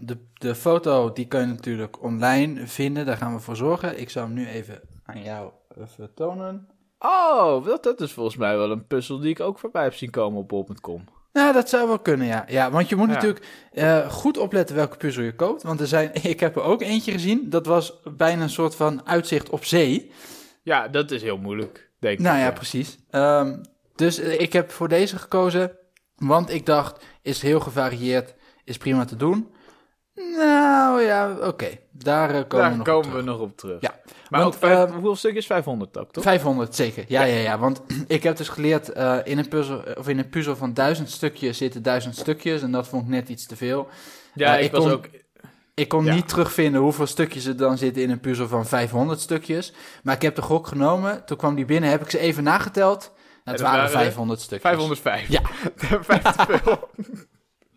[0.02, 3.06] De, de foto die kun je natuurlijk online vinden.
[3.06, 4.00] Daar gaan we voor zorgen.
[4.00, 6.68] Ik zal hem nu even aan jou even tonen.
[7.00, 10.10] Oh, dat, dat is volgens mij wel een puzzel die ik ook voorbij heb zien
[10.10, 11.04] komen op bol.com.
[11.36, 12.46] Nou, dat zou wel kunnen, ja.
[12.48, 13.14] Ja, want je moet Ja.
[13.14, 15.64] natuurlijk eh, goed opletten welke puzzel je koopt.
[15.64, 17.50] Want er zijn, ik heb er ook eentje gezien.
[17.50, 20.12] Dat was bijna een soort van uitzicht op zee.
[20.64, 22.44] Ja, dat is heel moeilijk, denk Nou ik.
[22.44, 22.98] ja, precies.
[23.10, 23.58] Ehm,
[23.96, 25.72] dus eh, ik heb voor deze gekozen.
[26.16, 29.54] Want ik dacht, is heel gevarieerd, is prima te doen.
[30.16, 31.68] Nou ja, oké.
[31.92, 33.24] Daar eh, komen Daar we nog komen op terug.
[33.24, 33.82] we nog op terug.
[33.82, 33.96] Ja,
[34.30, 35.46] Maar want, ook vijf, ehm, hoeveel stukjes?
[35.46, 36.24] 500 ook, toch?
[36.24, 37.06] 500, zeker.
[37.08, 37.58] Ja, ja, ja.
[37.60, 41.10] Want ik heb dus geleerd, eh, in, een puzzel, of in een puzzel van duizend
[41.12, 42.62] stukjes zitten duizend stukjes.
[42.62, 43.88] En dat vond ik net iets te veel.
[44.34, 45.06] Ja, ik, ik was kon- ook...
[45.74, 46.14] Ik kon Ja.
[46.14, 49.74] niet terugvinden hoeveel stukjes er dan zitten in een puzzel van 500 stukjes.
[50.04, 51.26] Maar ik heb de gok genomen.
[51.26, 53.12] Toen kwam die binnen, heb ik ze even nageteld.
[53.44, 54.62] Nou, het waren waren er 500 stukjes.
[54.72, 55.28] 505.
[55.30, 55.42] Ja.
[56.02, 56.90] Vijf te veel.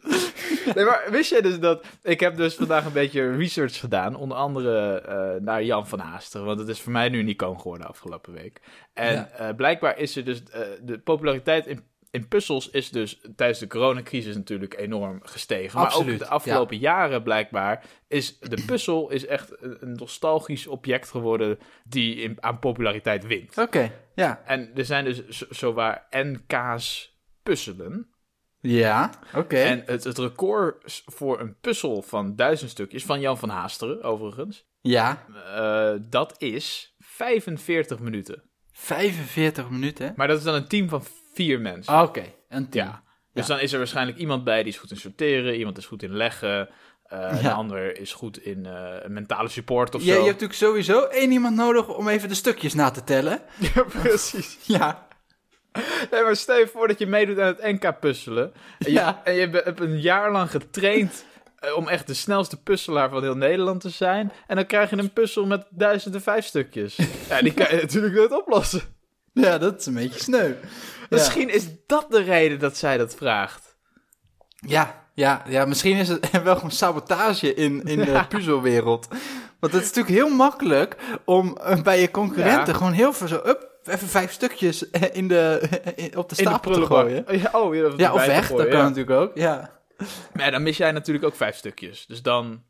[0.75, 1.85] Nee, maar wist jij dus dat...
[2.03, 4.15] Ik heb dus vandaag een beetje research gedaan.
[4.15, 6.45] Onder andere eh, naar Jan van Haaster.
[6.45, 8.61] Want het is voor mij een unicoon geworden afgelopen week.
[8.95, 9.29] En Ja.
[9.29, 10.43] eh, blijkbaar is er dus...
[10.43, 15.79] eh, de populariteit in, in puzzels is dus tijdens de coronacrisis natuurlijk enorm gestegen.
[15.79, 21.11] Maar Absoluut, ook de afgelopen jaren blijkbaar is de puzzel is echt een, nostalgisch object
[21.11, 23.59] geworden die in, aan populariteit wint.
[23.59, 24.43] Oké, ja.
[24.47, 28.13] En er zijn dus zo- zowaar NK's puzzelen.
[28.61, 29.57] Ja, oké.
[29.57, 34.65] En het, het record voor een puzzel van duizend stukjes, van Jan van Haasteren overigens,
[34.81, 38.43] Ja, eh, dat is 45 minuten.
[38.73, 40.13] 45 minuten.
[40.17, 41.03] Maar dat is dan een team van
[41.35, 42.01] vier mensen.
[42.03, 42.87] Oké, een team.
[42.87, 43.03] ja.
[43.33, 46.03] Dus dan is er waarschijnlijk iemand bij die is goed in sorteren, iemand is goed
[46.03, 46.69] in leggen,
[47.05, 47.53] een Ja.
[47.53, 50.21] ander is goed in eh, mentale support of Ja, zo.
[50.21, 53.41] je hebt natuurlijk sowieso één iemand nodig om even de stukjes na te tellen.
[53.75, 54.59] Ja, precies.
[54.79, 55.08] Ja.
[56.11, 58.53] Nee, maar stel je voor dat je meedoet aan het NK puzzelen.
[58.79, 59.21] En je, Ja.
[59.25, 61.25] en je hebt een jaar lang getraind
[61.59, 64.33] eh, om echt de snelste puzzelaar van heel Nederland te zijn.
[64.47, 66.97] En dan krijg je een puzzel met duizenden vijf stukjes.
[67.29, 68.81] Ja, die kan je natuurlijk nooit oplossen.
[69.33, 70.53] Ja, dat is een beetje sneu.
[71.11, 73.77] Misschien is dat de reden dat zij dat vraagt.
[74.67, 78.23] Ja, ja, ja, misschien is het wel gewoon sabotage in, in de Ja.
[78.25, 79.09] puzzelwereld.
[79.61, 82.73] Want het is natuurlijk heel makkelijk om eh, bij je concurrenten Ja.
[82.79, 86.87] gewoon heel veel zo, up, even vijf stukjes in de, in- op de stapel te
[86.87, 87.25] gooien.
[87.29, 88.89] Ja, oh, ja, of Ja, of weg, gooien, dat kan ja.
[88.89, 89.31] natuurlijk ook.
[89.35, 89.71] Ja.
[90.33, 92.07] Maar ja, dan mis jij natuurlijk ook vijf stukjes.
[92.07, 92.63] Dus dan...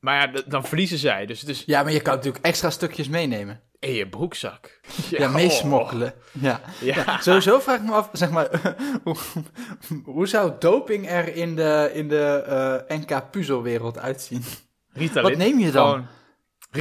[0.00, 1.26] Maar ja, dan verliezen zij.
[1.26, 3.60] Dus is ja, maar je kan natuurlijk extra stukjes meenemen.
[3.78, 4.80] in je broekzak.
[5.10, 5.34] Ja, oh.
[5.34, 6.14] meesmokkelen.
[6.32, 6.60] Ja.
[6.80, 7.18] Ja.
[7.20, 8.48] Sowieso vraag ik me af, zeg maar,
[9.04, 9.16] hoe,
[10.04, 12.42] hoe zou doping er in de, in de
[12.88, 14.44] eh, NK-puzzelwereld uitzien?
[14.92, 15.28] Ritalin.
[15.28, 15.88] Wat neem je dan?
[15.90, 16.06] Gewoon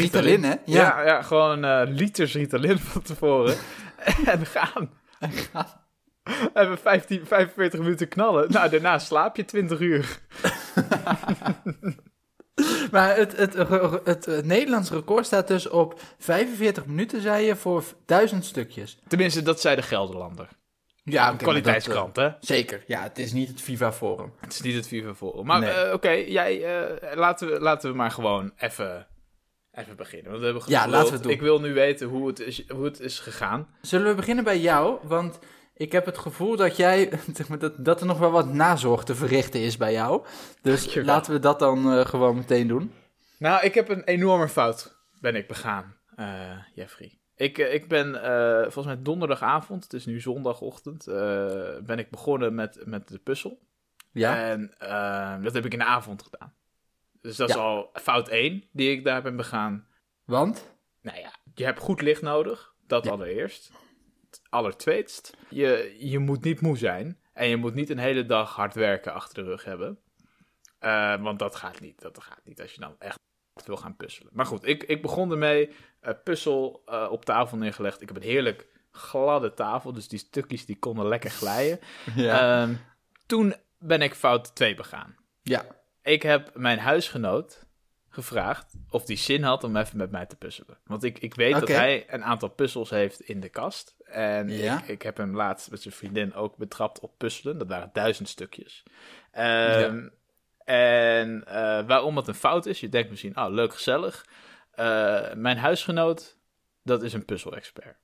[0.02, 0.54] Ritalin, hè?
[0.66, 3.56] Ja, ja, gewoon eh, liters Ritalin van tevoren.
[4.26, 4.90] en gaan.
[6.54, 8.52] Even 15, 45 minuten knallen.
[8.52, 10.06] Nou, daarna slaap je 20 uur.
[12.92, 13.70] Maar het, het, het,
[14.04, 19.00] het, het Nederlands record staat dus op 45 minuten, zei je, voor duizend stukjes.
[19.08, 20.48] Tenminste, dat zei de Gelderlander.
[21.04, 22.30] Ja, Een kwaliteitskrant, hè?
[22.40, 22.84] zeker.
[22.88, 24.34] Ja, het is niet het FIFA Forum.
[24.40, 25.46] Het is niet het FIFA Forum.
[25.46, 25.70] Maar Nee.
[25.70, 29.08] eh, oké, jij, eh, laten, we, laten we maar gewoon even,
[29.76, 30.28] even beginnen.
[30.32, 31.32] Want we hebben Ja, laten we het doen.
[31.32, 33.68] Ik wil nu weten hoe het is, hoe het is gegaan.
[33.82, 34.98] Zullen we beginnen bij jou?
[35.08, 35.40] Want
[35.74, 37.10] ik heb het gevoel dat jij,
[37.60, 40.26] dat, dat er nog wel wat nazorg te verrichten is bij jou.
[40.62, 41.14] Dus Dankjewel.
[41.16, 42.92] laten we dat dan eh, gewoon meteen doen.
[43.40, 45.96] Nou, ik heb een enorme fout, ben ik begaan.
[46.16, 47.20] eh, Jeffrey.
[47.36, 48.14] Ik, eh, ik ben
[48.64, 51.06] volgens mij donderdagavond, het is nu zondagochtend,
[51.86, 53.60] ben ik begonnen met, met de puzzel.
[54.12, 54.50] Ja?
[54.50, 54.74] En
[55.44, 56.54] dat heb ik in de avond gedaan.
[57.26, 59.88] Dus dat is al fout 1 die ik daar ben begaan.
[60.24, 60.76] Want?
[61.02, 62.74] Nou ja, je hebt goed licht nodig.
[62.88, 63.12] Dat Ja.
[63.12, 63.72] allereerst.
[64.50, 67.20] Allertweetst, je, je moet niet moe zijn.
[67.34, 70.00] En je moet niet een hele dag hard werken achter de rug hebben.
[70.80, 72.02] Eh, want dat gaat niet.
[72.02, 73.20] Dat gaat niet als je dan echt
[73.66, 74.32] wil gaan puzzelen.
[74.34, 75.70] Maar goed, ik, ik begon ermee.
[76.00, 78.02] eh, puzzel eh, op tafel neergelegd.
[78.02, 79.94] Ik heb een heerlijk gladde tafel.
[79.94, 81.80] Dus die stukjes die konden lekker glijden.
[82.16, 82.62] Ja.
[82.62, 82.76] Ehm,
[83.26, 85.16] toen ben ik fout 2 begaan.
[85.42, 85.66] ja.
[86.06, 87.66] Ik heb mijn huisgenoot
[88.10, 90.78] gevraagd of die zin had om even met mij te puzzelen.
[90.84, 93.96] Want ik, ik weet dat hij een aantal puzzels heeft in de kast.
[94.04, 94.78] En Ja.
[94.82, 97.58] ik, ik heb hem laatst met zijn vriendin ook betrapt op puzzelen.
[97.58, 98.84] Dat waren duizend stukjes.
[99.32, 100.08] Ehm,
[100.66, 104.26] En eh, waarom het een fout is, je denkt misschien, oh leuk, gezellig.
[104.72, 106.38] Eh, mijn huisgenoot,
[106.84, 107.98] dat is een puzzelexpert.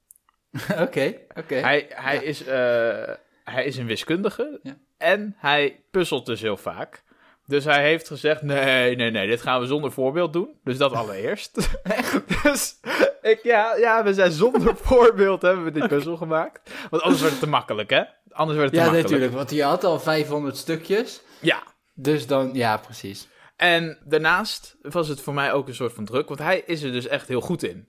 [0.86, 1.56] Oké, oké.
[1.56, 2.22] Hij, hij, Ja.
[2.22, 4.62] is, eh, hij is een wiskundige
[4.98, 7.04] en hij puzzelt dus heel vaak.
[7.52, 10.60] Dus hij heeft gezegd, nee, nee, nee, dit gaan we zonder voorbeeld doen.
[10.64, 11.70] Dus dat allereerst.
[12.44, 12.80] dus
[13.22, 16.72] ik, ja, ja, we zijn zonder voorbeeld hebben we dit puzzel gemaakt.
[16.90, 18.04] Want anders werd het te makkelijk, hè?
[18.30, 19.04] Anders werd het Ja, te makkelijk.
[19.04, 21.22] natuurlijk, want je had al 500 stukjes.
[21.40, 23.28] Ja, Dus dan, ja, precies.
[23.56, 26.92] en daarnaast was het voor mij ook een soort van druk, want hij is er
[26.92, 27.88] dus echt heel goed in.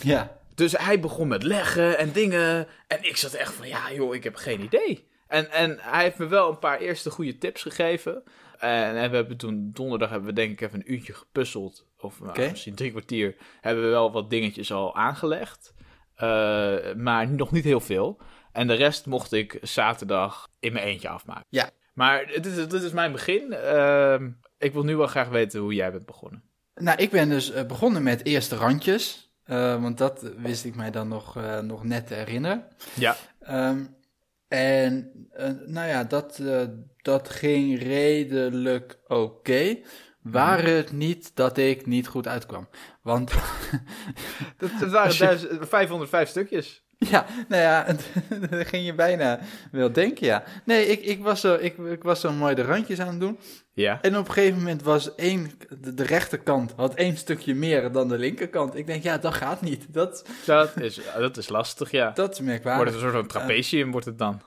[0.00, 0.36] Ja.
[0.54, 2.66] Dus hij begon met leggen en dingen.
[2.86, 5.08] En ik zat echt van, ja joh, ik heb geen idee.
[5.26, 8.22] En, en hij heeft me wel een paar eerste goede tips gegeven.
[8.58, 11.86] En, en we hebben toen donderdag hebben we denk ik even een uurtje gepuzzeld.
[11.98, 13.36] Of nou, misschien drie kwartier.
[13.60, 15.74] Hebben we wel wat dingetjes al aangelegd.
[16.14, 18.20] Eh, maar nog niet heel veel.
[18.52, 21.44] En de rest mocht ik zaterdag in mijn eentje afmaken.
[21.48, 21.70] Ja.
[21.94, 23.52] Maar dit is, dit is mijn begin.
[23.52, 26.42] Ehm, ik wil nu wel graag weten hoe jij bent begonnen.
[26.74, 29.32] Nou, ik ben dus eh, begonnen met eerste randjes.
[29.44, 32.66] eh, want dat wist ik mij dan nog, nog net te herinneren.
[32.94, 33.16] Ja.
[33.40, 33.84] Ehm,
[34.54, 36.62] en eh, nou ja, dat, eh,
[37.02, 39.78] dat ging redelijk oké.
[40.22, 40.68] Waar Mhm.
[40.70, 42.68] het niet dat ik niet goed uitkwam.
[43.02, 43.32] Want
[44.58, 46.83] Dat, waren je- duizend- 505 stukjes.
[47.12, 47.86] ja, nou ja,
[48.50, 50.44] dat ging je bijna wel denken, ja.
[50.64, 53.38] Nee, ik, ik, was zo, ik, ik was zo mooi de randjes aan het doen.
[53.72, 53.98] Ja.
[54.02, 58.08] En op een gegeven moment was één, de, de rechterkant had één stukje meer dan
[58.08, 58.74] de linkerkant.
[58.76, 59.86] Ik denk, ja, dat gaat niet.
[59.94, 62.10] Dat, Dat is, dat is lastig, ja.
[62.10, 62.84] dat is Wordt merkwaardig.
[62.84, 64.42] het een soort van trapezium, wordt het dan.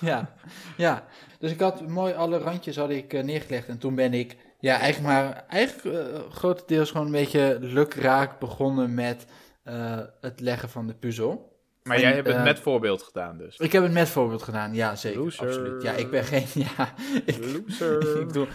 [0.00, 0.34] Ja,
[0.76, 1.06] ja.
[1.38, 3.68] Dus ik had mooi alle randjes had ik eh, neergelegd.
[3.68, 8.94] En toen ben ik, ja, eigenlijk maar, eigenlijk eh, grotendeels gewoon een beetje lukraak begonnen
[8.94, 9.26] met
[9.62, 11.55] eh, het leggen van de puzzel.
[11.86, 13.56] Maar En, jij hebt het eh, met voorbeeld gedaan dus.
[13.56, 15.20] Ik heb het met voorbeeld gedaan, ja, zeker.
[15.20, 15.46] Loser.
[15.46, 15.82] Absoluut.
[15.82, 16.46] Ja, ik ben geen,
[16.76, 16.94] ja,
[17.24, 18.18] ik, Loser.
[18.20, 18.46] ik bedoel,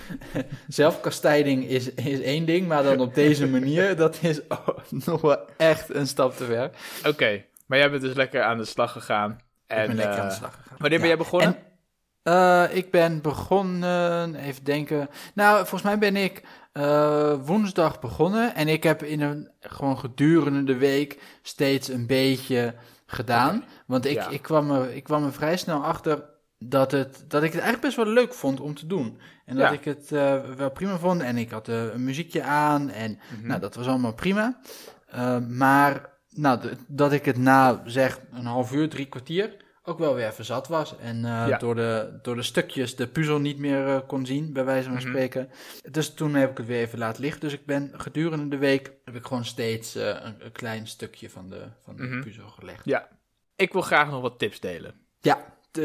[0.67, 5.39] zelfkastijding is, is één ding, maar dan op deze manier, dat is oh, nog wel
[5.57, 6.69] echt een stap te ver.
[7.07, 9.39] Oké, maar jij bent dus lekker aan de slag gegaan.
[9.67, 10.77] En, ik ben lekker eh, aan de slag gegaan.
[10.77, 11.47] Wanneer ben jij begonnen?
[11.47, 15.09] En, eh, ik ben begonnen, even denken.
[15.33, 18.55] Nou, volgens mij ben ik eh, woensdag begonnen.
[18.55, 22.75] En ik heb in een gewoon gedurende de week steeds een beetje
[23.11, 23.63] gedaan.
[23.85, 24.29] Want ik, Ja.
[24.29, 26.23] ik, kwam er, ik kwam er vrij snel achter
[26.59, 29.19] dat, het, dat ik het eigenlijk best wel leuk vond om te doen.
[29.45, 29.71] En dat Ja.
[29.73, 31.21] ik het eh, wel prima vond.
[31.21, 32.89] En ik had eh, een muziekje aan.
[32.89, 33.47] En Mhm.
[33.47, 34.59] nou, dat was allemaal prima.
[35.07, 39.55] Eh, maar nou, dat ik het na zeg een half uur, drie kwartier
[39.91, 40.95] ook wel weer even zat was.
[40.97, 41.57] En eh, Ja.
[41.57, 44.97] door, de, door de stukjes de puzzel niet meer eh, kon zien, bij wijze van
[44.97, 45.07] Mhm.
[45.07, 45.49] spreken.
[45.91, 47.41] Dus toen heb ik het weer even laten liggen.
[47.41, 51.29] Dus ik ben gedurende de week heb ik gewoon steeds eh, een, een klein stukje
[51.29, 52.21] van de, van de Mhm.
[52.21, 52.85] puzzel gelegd.
[52.85, 53.07] Ja,
[53.55, 54.93] ik wil graag nog wat tips delen.
[55.19, 55.37] Ja,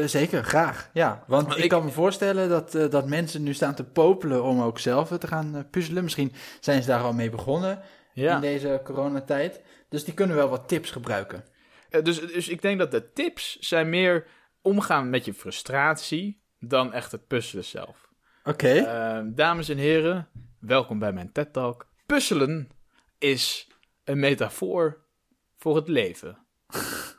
[0.05, 0.89] zeker, graag.
[0.93, 4.61] Ja, want ik, ik- kan me voorstellen dat, dat mensen nu staan te popelen om
[4.61, 6.03] ook zelf te gaan puzzelen.
[6.03, 7.79] Misschien zijn ze daar al mee begonnen
[8.13, 9.61] in deze coronatijd.
[9.89, 11.43] Dus die kunnen wel wat tips gebruiken.
[11.89, 14.27] Eh, dus, dus ik denk dat de tips zijn meer
[14.61, 18.07] omgaan met je frustratie dan echt het puzzelen zelf.
[18.43, 18.73] Oké.
[18.73, 20.27] Eh, dames en heren,
[20.59, 21.87] welkom bij mijn TED Talk.
[22.05, 22.69] Puzzelen
[23.17, 23.67] is
[24.03, 25.05] een metafoor
[25.57, 26.37] voor het leven.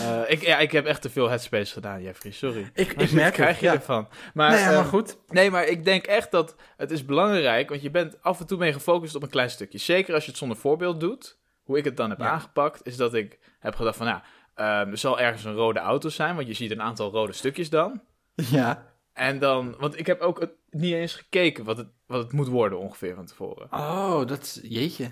[0.00, 2.70] Eh, ik, ja, ik heb echt te veel headspace gedaan, Jeffrey, sorry.
[2.74, 3.72] ik, merk krijg het, je ja.
[3.72, 4.08] ervan.
[4.34, 5.18] Maar, nee, ja, maar goed.
[5.28, 8.58] Nee, maar ik denk echt dat het is belangrijk, want je bent af en toe
[8.58, 9.78] mee gefocust op een klein stukje.
[9.78, 11.38] Zeker als je het zonder voorbeeld doet.
[11.62, 12.28] Hoe ik het dan heb Ja.
[12.30, 14.20] aangepakt, is dat ik heb gedacht van, nou,
[14.54, 17.70] ehm, er zal ergens een rode auto zijn, want je ziet een aantal rode stukjes
[17.70, 18.00] dan.
[18.34, 18.94] Ja.
[19.12, 22.48] En dan, want ik heb ook het, niet eens gekeken wat het, wat het moet
[22.48, 23.68] worden ongeveer van tevoren.
[23.70, 24.60] Oh, dat is...
[24.62, 25.10] Jeetje.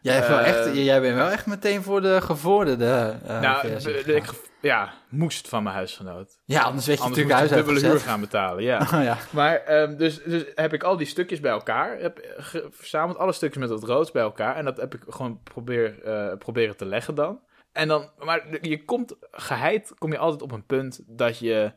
[0.00, 3.66] Jij, hebt wel Eh, echt, jij bent wel echt meteen voor de gevorderde eh nou,
[3.68, 4.24] ik,
[4.60, 6.38] ja, moest van mijn huisgenoot.
[6.44, 8.80] Ja, anders werd je Anders natuurlijk huis dubbele huur gaan betalen, ja.
[8.94, 9.16] Oh, ja.
[9.30, 13.32] Maar ehm, dus, dus heb ik al die stukjes bij elkaar, heb ge- verzameld alle
[13.32, 14.56] stukjes met dat roods bij elkaar.
[14.56, 17.40] En dat heb ik gewoon probeer, eh, proberen te leggen dan.
[17.72, 21.72] En dan, maar je komt, geheid kom je altijd op een punt dat je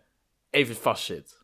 [0.50, 1.44] even vastzit.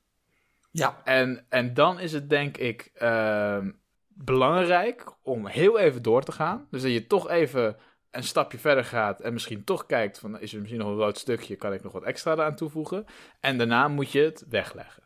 [0.71, 3.71] ja, En, en dan is het denk ik ehm,
[4.07, 6.67] belangrijk om heel even door te gaan.
[6.69, 7.77] Dus dat je toch even
[8.11, 11.17] een stapje verder gaat en misschien toch kijkt van is er misschien nog een rood
[11.17, 13.05] stukje, kan ik nog wat extra eraan toevoegen?
[13.39, 15.03] En daarna moet je het wegleggen.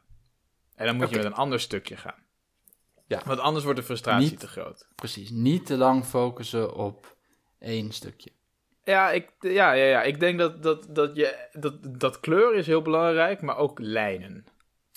[0.76, 2.24] En dan moet je met een ander stukje gaan.
[3.08, 3.22] Ja.
[3.26, 4.88] Want anders wordt de frustratie Niet- te groot.
[4.96, 5.30] precies.
[5.30, 7.18] Niet te lang focussen op
[7.60, 8.32] één stukje.
[8.86, 10.02] Ja, ik, ja, ja, ja.
[10.02, 14.45] ik denk dat, dat, dat, je, dat, dat kleur is heel belangrijk, maar ook lijnen.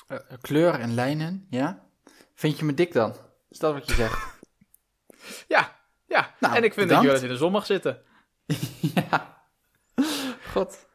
[0.07, 1.87] Eh, kleur en lijnen, ja.
[2.35, 3.15] Vind je me dik dan?
[3.49, 4.27] Is dat wat je zegt?
[5.49, 6.35] Ja, ja.
[6.41, 8.03] Nou, en ik vind dat je wel eens in de zon mag zitten.
[8.95, 9.43] ja.
[10.53, 10.87] God.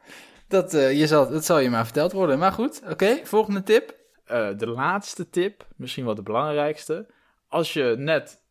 [0.47, 2.39] Dat, eh, je zal, dat zal je maar verteld worden.
[2.39, 3.25] Maar goed, oké.
[3.25, 3.95] volgende tip.
[4.25, 7.07] Eh, de laatste tip, misschien wel de belangrijkste.
[7.47, 8.41] Als je net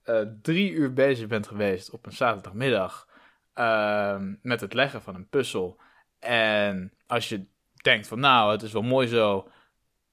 [0.42, 3.06] drie uur bezig bent geweest op een zaterdagmiddag
[3.54, 5.80] ehm, met het leggen van een puzzel.
[6.18, 7.46] En als je
[7.82, 9.48] denkt van nou, het is wel mooi zo,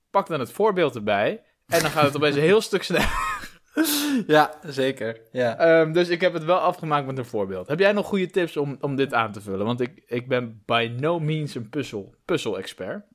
[0.10, 1.44] pak dan het voorbeeld erbij.
[1.68, 3.28] En dan gaat het opeens een heel stuk sneller.
[4.28, 5.22] Ja, zeker.
[5.32, 5.58] Ja.
[5.58, 7.68] Ehm, dus ik heb het wel afgemaakt met een voorbeeld.
[7.68, 9.66] Heb jij nog goede tips om, om dit aan te vullen?
[9.66, 13.06] Want ik, ik ben by no means een puzzel, puzzel-expert.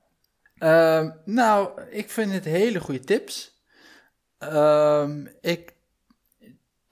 [0.59, 3.63] Ehm, nou, ik vind het hele goede tips.
[5.41, 5.75] Ik,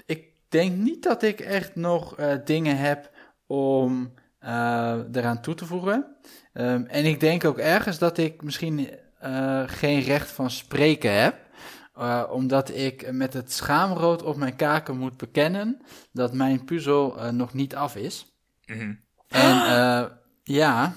[0.06, 3.10] ik denk niet dat ik echt nog eh, dingen heb
[3.52, 6.16] om eh, eraan toe te voegen.
[6.52, 8.88] Ehm, en ik denk ook ergens dat ik misschien
[9.18, 11.36] eh, geen recht van spreken heb.
[11.94, 15.80] Eh, omdat ik met het schaamrood op mijn kaken moet bekennen
[16.12, 18.26] dat mijn puzzel nog niet af is.
[19.28, 20.04] En eh,
[20.42, 20.94] ja,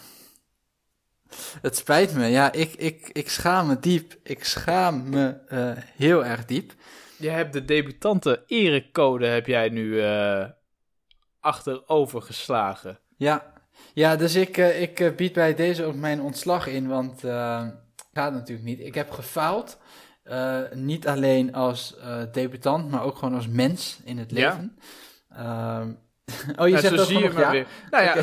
[1.61, 2.25] het spijt me.
[2.25, 4.15] Ja, ik, ik, ik schaam me diep.
[4.23, 5.37] Ik schaam me
[5.95, 6.73] heel erg diep.
[7.17, 10.01] Je hebt de debutante erecode heb jij nu
[11.45, 12.99] achterover geslagen.
[13.17, 13.53] Ja,
[13.93, 17.67] ja dus ik, eh, ik eh, bied bij deze ook mijn ontslag in, want eh
[18.13, 18.79] gaat natuurlijk niet.
[18.79, 19.77] Ik heb gefaald.
[20.73, 24.36] niet alleen als eh, debutant, maar ook gewoon als mens in het Ja?
[24.49, 24.77] leven.
[25.29, 25.89] Ehm,
[26.62, 27.51] oh, je Ja, zegt zo zie je maar ja?
[27.51, 27.67] weer.
[27.89, 28.15] Nou ja,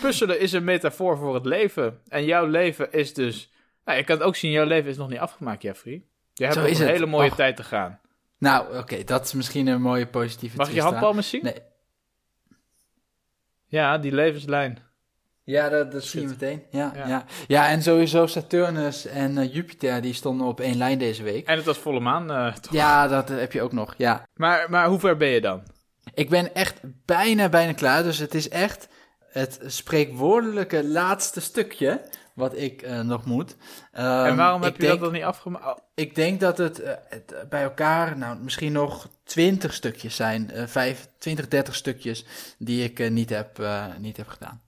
[0.00, 2.00] puzzelen is een metafoor voor het leven.
[2.08, 3.50] En jouw leven is dus...
[3.84, 6.02] Nou, je kan het ook zien, jouw leven is nog niet afgemaakt, Jeffrey.
[6.34, 6.88] Je hebt Zo nog een het.
[6.88, 7.36] hele mooie Och.
[7.36, 8.00] tijd te gaan.
[8.38, 11.42] Nou, oké, dat is misschien een mooie positieve Mag je handpalmen zien?
[11.42, 11.62] Nee.
[13.66, 14.78] Ja, die levenslijn.
[15.44, 16.62] Ja, dat, dat zie je meteen.
[16.70, 17.06] Ja, Ja.
[17.08, 17.24] ja.
[17.46, 17.68] Ja.
[17.68, 21.46] en sowieso Saturnus en eh, Jupiter, die stonden op één lijn deze week.
[21.46, 22.72] En het was volle maan, eh, toch?
[22.72, 24.26] Ja, dat eh, heb je ook nog, ja.
[24.34, 25.62] Maar, maar hoe ver ben je dan?
[26.14, 28.02] Ik ben echt bijna, bijna klaar.
[28.02, 28.88] Dus het is echt
[29.20, 32.00] het spreekwoordelijke laatste stukje
[32.36, 33.56] wat ik eh, nog moet.
[33.92, 35.64] Ehm, en waarom ik heb je denk, dat nog niet afgemaakt?
[35.66, 40.16] Oh, Ik denk dat het, eh, het eh, bij elkaar, nou, misschien nog 20 stukjes
[40.16, 40.50] zijn.
[40.50, 42.24] eh 5, 20, 30 stukjes
[42.58, 43.62] die ik niet, heb,
[43.98, 44.60] niet heb gedaan.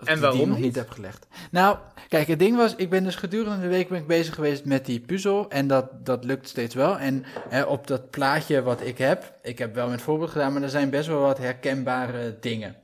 [0.00, 0.74] Of En waarom die ik nog niet?
[0.74, 1.26] heb gelegd.
[1.50, 4.64] Nou, kijk, het ding was, ik ben dus gedurende de week ben ik bezig geweest
[4.64, 5.50] met die puzzel.
[5.50, 6.98] En dat, dat lukt steeds wel.
[6.98, 10.62] En eh, op dat plaatje wat ik heb, ik heb wel met voorbeeld gedaan, maar
[10.62, 12.76] er zijn best wel wat herkenbare dingen.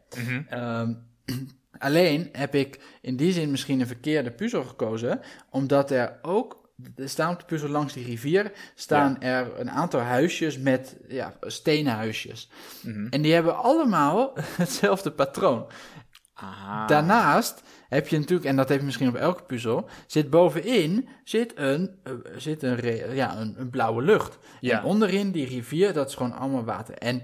[0.48, 0.92] Ehm,
[1.82, 7.08] alleen heb ik in die zin misschien een verkeerde puzzel gekozen, omdat er ook, er
[7.08, 11.92] staan op de puzzel langs die rivier, staan er een aantal huisjes met ja, stenen
[11.92, 12.50] huisjes.
[12.82, 13.06] Mhm.
[13.10, 15.66] En die hebben allemaal hetzelfde patroon.
[16.34, 16.88] Ah.
[16.88, 21.52] Daarnaast heb je natuurlijk, en dat heb je misschien op elke puzzel, zit bovenin zit
[21.54, 24.38] een, eh, zit een, ja, een, een blauwe lucht.
[24.60, 24.78] Ja.
[24.78, 26.94] En onderin die rivier, dat is gewoon allemaal water.
[26.94, 27.22] En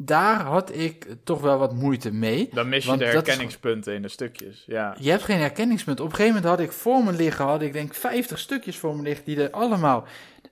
[0.00, 2.48] daar had ik toch wel wat moeite mee.
[2.52, 4.64] Dan mis je de is herkenningspunten in de stukjes.
[4.66, 4.96] Ja.
[4.98, 6.00] Je hebt geen herkenningspunt.
[6.00, 8.96] Op een gegeven moment had ik voor me liggen, had ik denk 50 stukjes voor
[8.96, 10.04] me liggen, die er allemaal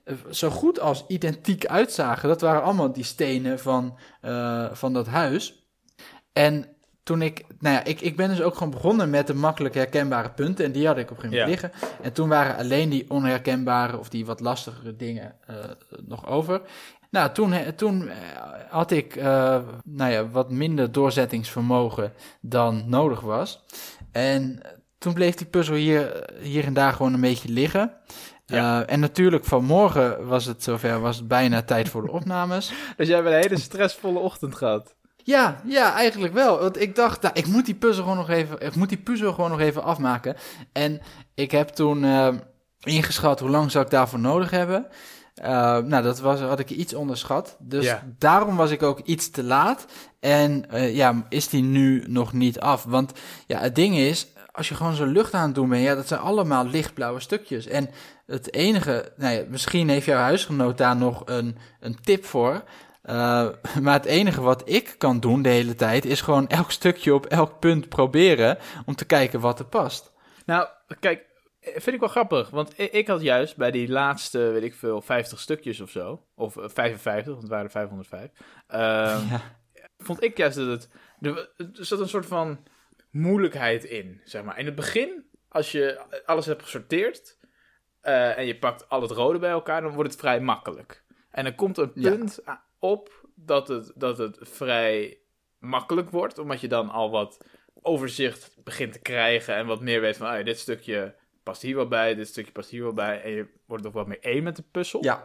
[0.03, 2.29] eh, zo goed als identiek uitzagen.
[2.29, 5.67] Dat waren allemaal die stenen van, eh, van dat huis.
[6.33, 9.75] En toen ik, nou ja, ik, ik ben dus ook gewoon begonnen met de makkelijk
[9.75, 10.65] herkenbare punten.
[10.65, 11.89] En die had ik op een gegeven moment liggen.
[12.01, 15.55] En toen waren alleen die onherkenbare of die wat lastigere dingen eh,
[16.05, 16.61] nog over.
[17.17, 18.15] Nou, toen, eh, toen eh,
[18.69, 23.63] had ik eh, nou ja, wat minder doorzettingsvermogen dan nodig was.
[24.11, 24.61] En
[24.97, 27.91] toen bleef die puzzel hier, hier en daar gewoon een beetje liggen.
[28.45, 28.85] Ja.
[28.85, 32.71] En natuurlijk vanmorgen was het zover, was het bijna tijd voor de opnames.
[32.97, 34.95] Dus jij hebt een hele stressvolle ochtend gehad.
[35.23, 36.59] Ja, ja, eigenlijk wel.
[36.59, 39.33] Want ik dacht, nou, ik moet die puzzel gewoon nog even, ik moet die puzzel
[39.33, 40.35] gewoon nog even afmaken.
[40.71, 41.01] En
[41.33, 42.05] ik heb toen
[42.79, 44.87] ingeschat hoe lang zou ik daarvoor nodig hebben.
[45.37, 47.57] Eh, nou, dat was, had ik iets onderschat.
[47.59, 49.85] Dus daarom was ik ook iets te laat.
[50.19, 52.83] En eh, ja, is die nu nog niet af?
[52.83, 53.13] Want
[53.47, 56.07] ja, het ding is, als je gewoon zo lucht aan het doen bent, ja, dat
[56.07, 57.67] zijn allemaal lichtblauwe stukjes.
[57.67, 57.89] En
[58.25, 62.63] het enige, nou ja, misschien heeft jouw huisgenoot daar nog een, een tip voor.
[63.03, 63.47] Uh,
[63.81, 67.25] maar het enige wat ik kan doen de hele tijd is gewoon elk stukje op
[67.25, 70.11] elk punt proberen om te kijken wat er past.
[70.45, 70.67] Nou,
[70.99, 71.25] kijk,
[71.71, 75.39] vind ik wel grappig, want ik, had juist bij die laatste, weet ik veel, 50
[75.39, 78.77] stukjes of zo, of 55, want het waren 505, uh,
[79.29, 79.41] ja.
[79.97, 80.89] vond ik juist dat het,
[81.21, 82.63] er, er zat een soort van
[83.11, 84.59] moeilijkheid in, zeg maar.
[84.59, 87.37] In het begin, als je alles hebt gesorteerd
[88.03, 91.03] uh, en je pakt al het rode bij elkaar, dan wordt het vrij makkelijk.
[91.31, 92.63] En er komt een punt ja.
[92.79, 95.17] op dat het, dat het vrij
[95.59, 97.45] makkelijk wordt, omdat je dan al wat
[97.81, 101.15] overzicht begint te krijgen en wat meer weet van, ah, dit stukje
[101.47, 104.07] past hier wel bij, dit stukje past hier wel bij, en je wordt er wat
[104.07, 105.03] meer één met de puzzel.
[105.03, 105.23] Ja.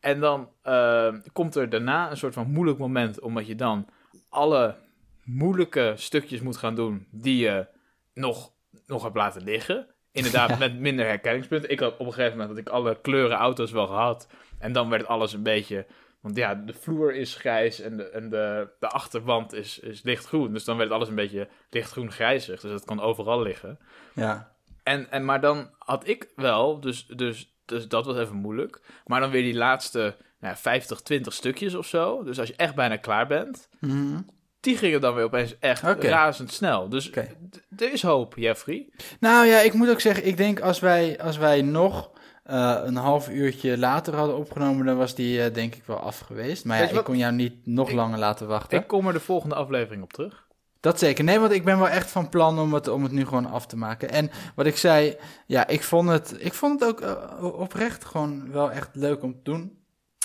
[0.00, 3.88] En dan uh, komt er daarna een soort van moeilijk moment, omdat je dan
[4.28, 4.76] alle
[5.24, 7.66] moeilijke stukjes moet gaan doen die je
[8.14, 8.52] nog,
[8.86, 9.86] nog hebt laten liggen.
[10.12, 10.58] Inderdaad, ja.
[10.58, 11.70] met minder herkenningspunten.
[11.70, 14.28] Ik had op een gegeven moment dat ik alle kleuren auto's wel gehad.
[14.58, 15.86] En dan werd alles een beetje.
[16.20, 20.52] Want ja, de vloer is grijs en de, en de, de achterwand is, is lichtgroen.
[20.52, 22.60] Dus dan werd alles een beetje lichtgroen-grijzig.
[22.60, 23.78] Dus dat kan overal liggen.
[24.14, 24.53] Ja.
[24.84, 28.80] En, en, maar dan had ik wel, dus, dus, dus dat was even moeilijk.
[29.04, 32.22] Maar dan weer die laatste nou, 50, 20 stukjes of zo.
[32.22, 34.26] Dus als je echt bijna klaar bent, mm -hmm
[34.64, 36.10] die gingen dan weer opeens echt okay.
[36.10, 36.88] razendsnel.
[36.88, 37.36] Dus okay.
[37.76, 38.88] er is hoop, Jeffrey.
[39.20, 42.10] Nou ja, ik moet ook zeggen, ik denk als wij, als wij nog
[42.50, 46.18] uh, een half uurtje later hadden opgenomen, dan was die uh, denk ik wel af
[46.18, 46.64] geweest.
[46.64, 48.78] Maar ja, ik kon jou niet nog ik, langer laten wachten.
[48.78, 50.46] Ik kom er de volgende aflevering op terug.
[50.84, 51.24] Dat zeker.
[51.24, 53.66] Nee, want ik ben wel echt van plan om het, om het nu gewoon af
[53.66, 54.10] te maken.
[54.10, 55.16] En wat ik zei,
[55.46, 59.32] ja, ik vond het, ik vond het ook uh, oprecht gewoon wel echt leuk om
[59.32, 59.78] te doen.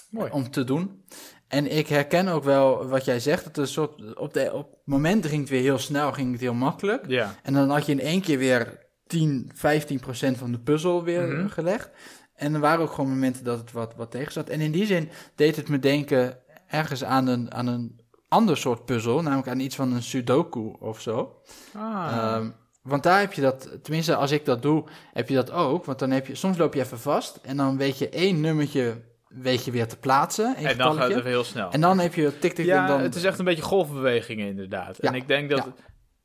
[0.10, 0.32] Mooi.
[0.32, 1.04] Om te doen.
[1.48, 3.44] En ik herken ook wel wat jij zegt.
[3.44, 6.54] Dat een soort, op, de, op momenten ging het weer heel snel, ging het heel
[6.54, 7.08] makkelijk.
[7.08, 7.36] Ja.
[7.44, 11.22] En dan had je in één keer weer 10, 15 procent van de puzzel weer
[11.22, 11.50] mm -hmm.
[11.50, 11.90] gelegd.
[12.36, 14.50] En er waren ook gewoon momenten dat het wat, wat tegen zat.
[14.50, 16.38] En in die zin deed het me denken
[16.68, 17.99] ergens aan een, aan een
[18.30, 19.22] ander soort puzzel.
[19.22, 21.42] Namelijk aan iets van een sudoku of zo.
[21.74, 22.36] Ah.
[22.36, 25.86] Um, want daar heb je dat, tenminste als ik dat doe, heb je dat ook.
[25.86, 29.08] Want dan heb je, soms loop je even vast en dan weet je één nummertje
[29.28, 30.56] weet je weer te plaatsen.
[30.56, 31.72] En dan gaat het heel snel.
[31.72, 33.02] En dan heb je tik tik ja, dan...
[33.02, 34.98] het is echt een beetje golfbewegingen inderdaad.
[35.02, 35.68] Ja, en ik denk dat,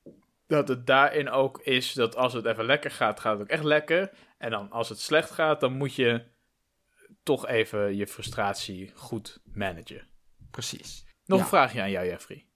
[0.05, 0.11] ja.
[0.47, 3.65] dat het daarin ook is dat als het even lekker gaat, gaat het ook echt
[3.65, 4.11] lekker.
[4.39, 6.23] En dan als het slecht gaat, dan moet je
[7.23, 10.07] toch even je frustratie goed managen.
[10.51, 11.04] Precies.
[11.27, 11.45] Nog Ja.
[11.45, 12.47] een vraagje aan jou, Jeffrey.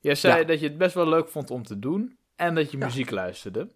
[0.00, 0.44] Jij zei Ja.
[0.44, 2.84] dat je het best wel leuk vond om te doen en dat je Ja.
[2.84, 3.70] muziek luisterde.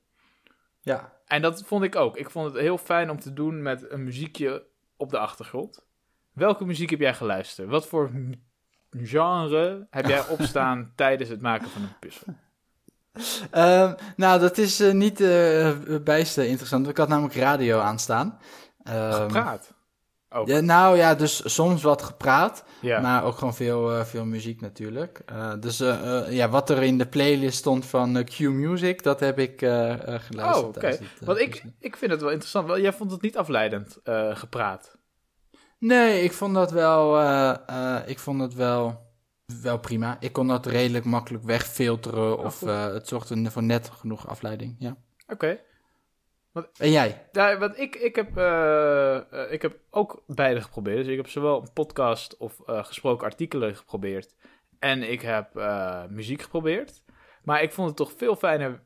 [0.80, 1.12] Ja.
[1.26, 2.16] En dat vond ik ook.
[2.16, 4.66] Ik vond het heel fijn om te doen met een muziekje
[4.96, 5.84] op de achtergrond.
[6.32, 7.68] Welke muziek heb jij geluisterd?
[7.68, 8.10] Wat voor
[8.90, 12.34] genre heb jij opstaan tijdens het maken van een puzzel?
[13.50, 15.18] Ehm, nou, dat is eh, niet
[16.04, 16.88] bijst eh, interessant.
[16.88, 18.38] Ik had namelijk radio aanstaan.
[18.82, 19.74] Ehm, Gepraat.
[20.32, 20.48] Ook.
[20.48, 23.00] Ja, nou ja, dus soms wat gepraat, Ja.
[23.00, 25.22] maar ook gewoon veel, eh, veel muziek natuurlijk.
[25.26, 29.38] Eh, dus eh, ja, wat er in de playlist stond van Q Music, dat heb
[29.38, 30.62] ik geluisterd.
[30.62, 30.98] Oh, oké.
[31.24, 31.70] Want ik, puzzel.
[31.78, 32.66] ik vind het wel interessant.
[32.66, 33.98] Wel, jij vond het niet afleidend
[34.32, 34.98] gepraat.
[35.78, 37.20] Nee, ik vond dat wel,
[38.06, 39.08] ik vond het wel,
[39.62, 40.16] wel prima.
[40.20, 42.68] Ik kon dat redelijk makkelijk wegfilteren of goed.
[42.68, 44.96] eh, het zorgde voor net genoeg afleiding, ja.
[45.28, 45.58] Oké.
[46.52, 47.26] En jij?
[47.32, 50.96] Ja, want ik, ik, heb, eh, eh, ik heb ook beide geprobeerd.
[50.96, 54.34] Dus ik heb zowel een podcast of eh, gesproken artikelen geprobeerd.
[54.78, 55.54] En ik heb
[56.10, 57.02] muziek geprobeerd.
[57.44, 58.82] Maar ik vond het toch veel fijner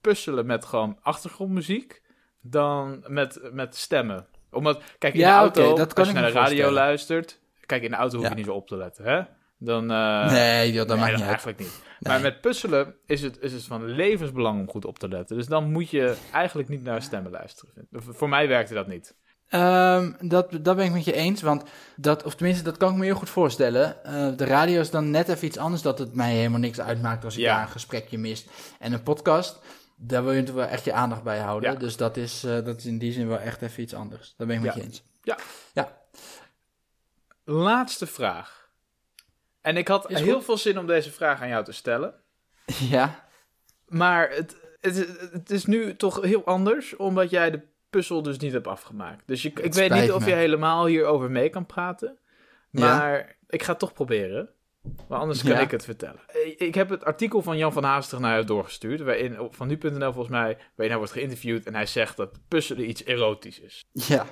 [0.00, 2.02] puzzelen met gewoon achtergrondmuziek
[2.40, 4.26] dan met, met stemmen.
[4.50, 7.40] Omdat, kijk, in Ja, de auto, oké, dat kan als je naar de radio luistert...
[7.66, 8.36] Kijk, in de auto hoef je Ja.
[8.36, 9.22] niet zo op te letten, hè?
[9.58, 11.28] Dan, eh, nee, joh, dat nee, maakt niet uit.
[11.30, 11.80] eigenlijk niet.
[12.00, 12.12] Nee.
[12.12, 15.36] Maar met puzzelen is het, is het van levensbelang om goed op te letten.
[15.36, 17.88] Dus dan moet je eigenlijk niet naar stemmen luisteren.
[17.92, 19.16] Voor mij werkte dat niet.
[19.48, 21.62] Ehm, dat, dat ben ik met je eens, want
[21.96, 24.04] dat, of tenminste, dat kan ik me heel goed voorstellen.
[24.04, 27.24] Eh, de radio is dan net even iets anders, dat het mij helemaal niks uitmaakt
[27.24, 27.54] als ik Ja.
[27.54, 28.48] daar een gesprekje mist.
[28.78, 29.60] En een podcast,
[29.96, 31.72] daar wil je natuurlijk wel echt je aandacht bij houden.
[31.72, 31.78] Ja.
[31.78, 34.34] Dus dat is, eh, dat is in die zin wel echt even iets anders.
[34.36, 34.80] Dat ben ik met Ja.
[34.80, 35.02] je eens.
[35.22, 35.38] Ja.
[35.72, 35.96] Ja.
[37.44, 38.65] Laatste vraag.
[39.66, 42.14] En ik had heel veel zin om deze vraag aan jou te stellen.
[42.90, 43.24] ja.
[43.86, 47.60] Maar het, het, het is nu toch heel anders, omdat jij de
[47.90, 49.22] puzzel dus niet hebt afgemaakt.
[49.26, 52.18] Dus je, ik weet niet of je helemaal hierover mee kan praten.
[52.70, 52.80] Ja.
[52.98, 54.48] Maar ik ga het toch proberen.
[55.08, 55.58] Maar anders kan Ja.
[55.60, 56.20] ik het vertellen.
[56.44, 59.00] Ik- Ik heb het artikel van Jan van Haastig naar jou doorgestuurd.
[59.00, 61.66] Waarin, van nu.nl volgens mij, waarin hij wordt geïnterviewd.
[61.66, 63.84] En hij zegt dat puzzelen iets erotisch is.
[63.92, 64.26] Ja.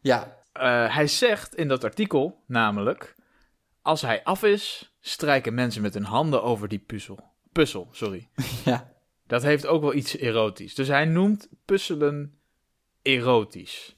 [0.00, 0.36] Ja.
[0.52, 3.14] Eh, hij zegt in dat artikel namelijk...
[3.86, 7.18] Als hij af is, strijken mensen met hun handen over die puzzel.
[7.52, 8.28] Puzzel, sorry.
[8.64, 8.92] Ja.
[9.26, 10.74] Dat heeft ook wel iets erotisch.
[10.74, 12.38] Dus hij noemt puzzelen
[13.02, 13.95] erotisch.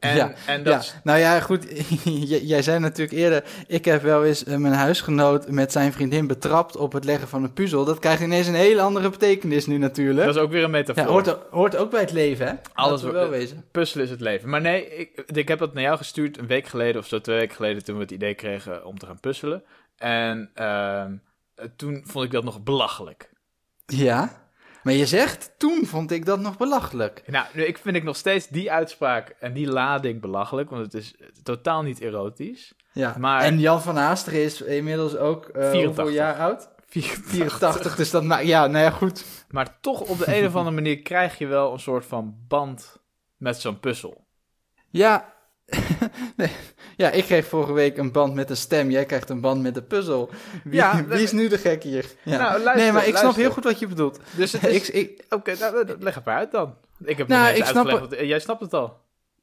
[0.00, 1.00] En, ja, en dat ja.
[1.04, 1.66] Nou ja, goed.
[2.42, 3.44] Jij zei natuurlijk eerder.
[3.66, 7.42] Ik heb wel eens eh, mijn huisgenoot met zijn vriendin betrapt op het leggen van
[7.44, 7.84] een puzzel.
[7.84, 10.26] Dat krijgt ineens een hele andere betekenis nu natuurlijk.
[10.26, 11.02] dat is ook weer een metafoor.
[11.02, 12.52] ja, hoort, hoort ook bij het leven, hè?
[12.74, 13.64] Alles we wel wezen.
[13.70, 14.48] Puzzelen is het leven.
[14.48, 17.38] Maar nee, ik, ik heb dat naar jou gestuurd een week geleden of zo, twee
[17.38, 19.62] weken geleden, toen we het idee kregen om te gaan puzzelen.
[19.96, 21.12] En ehm,
[21.76, 23.30] toen vond ik dat nog belachelijk.
[23.86, 24.48] Ja.
[24.90, 27.22] Maar je zegt, toen vond ik dat nog belachelijk.
[27.26, 30.94] Nou, nu, ik vind ik nog steeds die uitspraak en die lading belachelijk, want het
[30.94, 32.74] is totaal niet erotisch.
[32.92, 33.14] Ja.
[33.18, 35.84] Maar- En Jan van Haasteren is inmiddels ook 84.
[35.84, 36.68] hoeveel jaar oud?
[36.86, 37.30] 84.
[37.30, 38.46] 84, dus dat maakt...
[38.46, 39.24] Ja, nou ja, goed.
[39.50, 42.96] Maar toch op de een of andere manier krijg je wel een soort van band
[43.36, 44.24] met zo'n puzzel.
[44.88, 45.32] Ja.
[46.36, 46.50] nee.
[46.96, 48.90] Ja, ik kreeg vorige week een band met een stem.
[48.90, 50.30] Jij krijgt een band met een puzzel.
[50.64, 52.04] Wie, Ja, wie is nu de gek hier?
[52.22, 52.38] Ja.
[52.38, 54.20] Nou, luister, nee, maar ik snap heel goed wat je bedoelt.
[54.36, 54.90] Dus het is...
[54.90, 56.74] ik, ik, Oké, nou, leg het maar uit dan.
[57.04, 58.96] Ik heb Nou, ik snap jij snapt het al.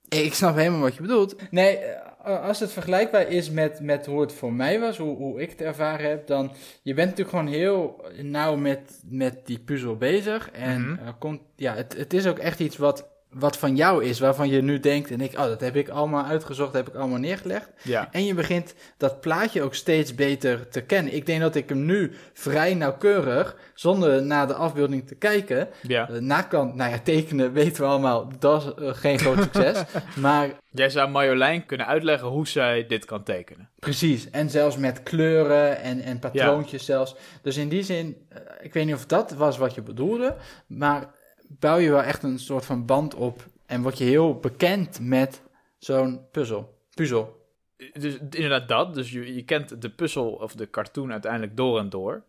[0.10, 1.36] ik snap helemaal wat je bedoelt.
[1.52, 5.42] Nee, eh, als het vergelijkbaar is met, met hoe het voor mij was, hoe, hoe
[5.42, 6.52] ik het ervaren heb, dan...
[6.82, 10.52] Je bent natuurlijk gewoon heel nauw met, met die puzzel bezig.
[10.52, 11.12] En Mhm.
[11.20, 13.08] komt, ja, het, het is ook echt iets wat,
[13.40, 15.12] wat van jou is, waarvan je nu denkt...
[15.12, 17.70] En ik, oh, dat heb ik allemaal uitgezocht, heb ik allemaal neergelegd.
[17.84, 18.08] Ja.
[18.12, 21.14] En je begint dat plaatje ook steeds beter te kennen.
[21.14, 26.10] Ik denk dat ik hem nu vrij nauwkeurig, zonder naar de afbeelding te kijken, ja.
[26.10, 29.84] uh, nakant, nou ja, tekenen weten we allemaal, dat is eh, geen groot succes.
[30.16, 33.70] maar Jij zou Marjolein kunnen uitleggen hoe zij dit kan tekenen.
[33.80, 37.16] precies, en zelfs met kleuren en, en patroontjes zelfs.
[37.42, 40.36] Dus in die zin, eh, ik weet niet of dat was wat je bedoelde,
[40.68, 41.16] maar
[41.48, 45.42] bouw je wel echt een soort van band op en word je heel bekend met
[45.78, 46.82] zo'n puzzel.
[46.94, 47.46] Puzzel.
[47.94, 48.94] Dus inderdaad dat.
[48.94, 52.24] Dus je, je kent de puzzel of de cartoon uiteindelijk door en door.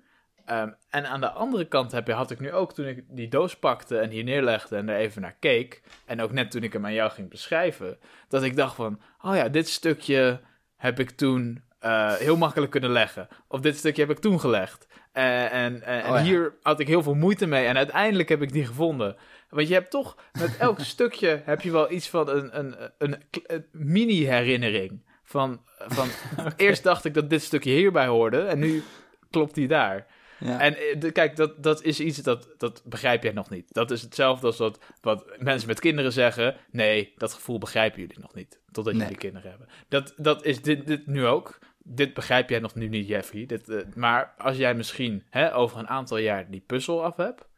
[0.44, 3.28] Ehm, en aan de andere kant heb je, had ik nu ook toen ik die
[3.28, 5.82] doos pakte en hier neerlegde en er even naar keek.
[6.04, 7.98] En ook net toen ik hem aan jou ging beschrijven.
[8.28, 10.40] Dat ik dacht van, oh ja, dit stukje
[10.76, 13.28] heb ik toen eh, heel makkelijk kunnen leggen.
[13.48, 14.86] Of dit stukje heb ik toen gelegd.
[15.18, 16.22] Eh, en en, en Oh ja.
[16.22, 17.66] hier had ik heel veel moeite mee.
[17.66, 19.16] En uiteindelijk heb ik die gevonden.
[19.50, 23.16] Want je hebt toch, met elk stukje heb je wel iets van een, een, een,
[23.46, 25.02] een mini-herinnering.
[25.24, 26.08] Van, van
[26.56, 28.82] eerst dacht ik dat dit stukje hierbij hoorde en nu
[29.30, 30.06] klopt die daar.
[30.38, 30.60] Ja.
[30.60, 33.74] En eh, de- kijk, dat, dat is iets dat, dat begrijp jij nog niet.
[33.74, 36.56] Dat is hetzelfde als wat, wat mensen met kinderen zeggen.
[36.70, 38.60] Nee, dat gevoel begrijpen jullie nog niet.
[38.72, 39.02] Totdat Nee.
[39.02, 39.68] jullie kinderen hebben.
[39.88, 41.58] Dat, dat is dit, dit nu ook.
[41.90, 43.46] Dit begrijp jij nog nu niet, Jeffrey.
[43.46, 47.48] Dit, eh, maar als jij misschien hè, over een aantal jaar die puzzel af hebt,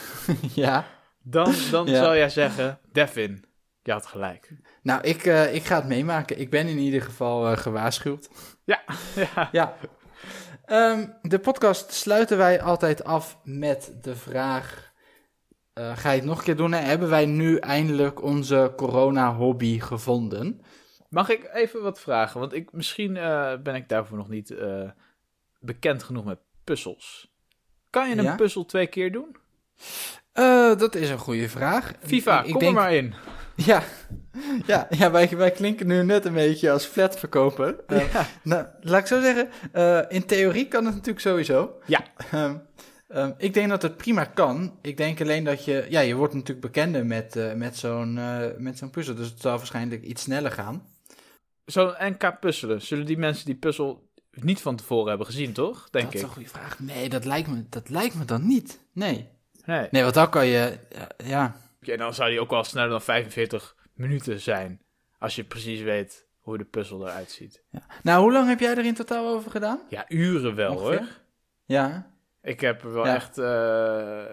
[0.54, 0.84] ja.
[1.22, 2.02] dan, dan Ja.
[2.02, 3.44] zal jij zeggen: Devin,
[3.82, 4.52] je had gelijk.
[4.82, 6.38] Nou, ik, eh, ik ga het meemaken.
[6.40, 8.28] Ik ben in ieder geval eh, gewaarschuwd.
[8.64, 8.82] Ja,
[9.34, 9.48] ja.
[9.52, 9.76] Ja.
[10.64, 14.92] Ehm, de podcast sluiten wij altijd af met de vraag...
[15.74, 16.72] ga je het nog een keer doen?
[16.72, 16.78] hè?
[16.80, 20.60] Hebben wij nu eindelijk onze corona-hobby gevonden?
[21.12, 22.40] Mag ik even wat vragen?
[22.40, 24.90] Want ik, misschien eh, ben ik daarvoor nog niet eh,
[25.60, 27.32] bekend genoeg met puzzels.
[27.90, 28.34] Kan je een Ja?
[28.34, 29.36] puzzel twee keer doen?
[30.32, 31.92] Eh, dat is een goede vraag.
[32.02, 33.14] FIFA, Ik- ik kom denk- er maar in.
[33.56, 33.82] Ja,
[34.66, 37.76] ja, ja wij, wij klinken nu net een beetje als flatverkoper.
[38.12, 38.26] Ja.
[38.42, 39.48] Nou, laat ik zo zeggen,
[40.10, 41.72] in theorie kan het natuurlijk sowieso.
[41.86, 42.04] Ja.
[42.30, 42.56] Ehm,
[43.08, 44.78] ehm, ik denk dat het prima kan.
[44.82, 48.14] Ik denk alleen dat je, ja, je wordt natuurlijk bekender met, met zo'n
[48.58, 49.14] met zo'n puzzel.
[49.14, 50.86] Dus het zal waarschijnlijk iets sneller gaan.
[51.64, 52.82] Zo'n NK puzzelen.
[52.82, 55.90] Zullen die mensen die puzzel niet van tevoren hebben gezien, toch?
[55.90, 56.26] Denk dat is ik.
[56.26, 56.78] een goede vraag.
[56.80, 58.80] Nee, dat lijkt me, dat lijkt me dan niet.
[58.92, 59.28] Nee.
[59.64, 59.88] Nee.
[59.90, 61.56] Nee, want dan kan je, ja, ja.
[61.80, 64.80] En dan zou die ook wel sneller dan 45 minuten zijn.
[65.18, 67.62] Als je precies weet hoe de puzzel eruit ziet.
[67.70, 67.86] ja.
[68.02, 69.80] Nou, hoe lang heb jij er in totaal over gedaan?
[69.88, 70.98] Ja, uren wel Ongeveer?
[70.98, 71.08] hoor.
[71.64, 72.10] Ja.
[72.42, 73.14] Ik heb er wel Ja.
[73.14, 73.38] echt.
[73.38, 73.44] eh,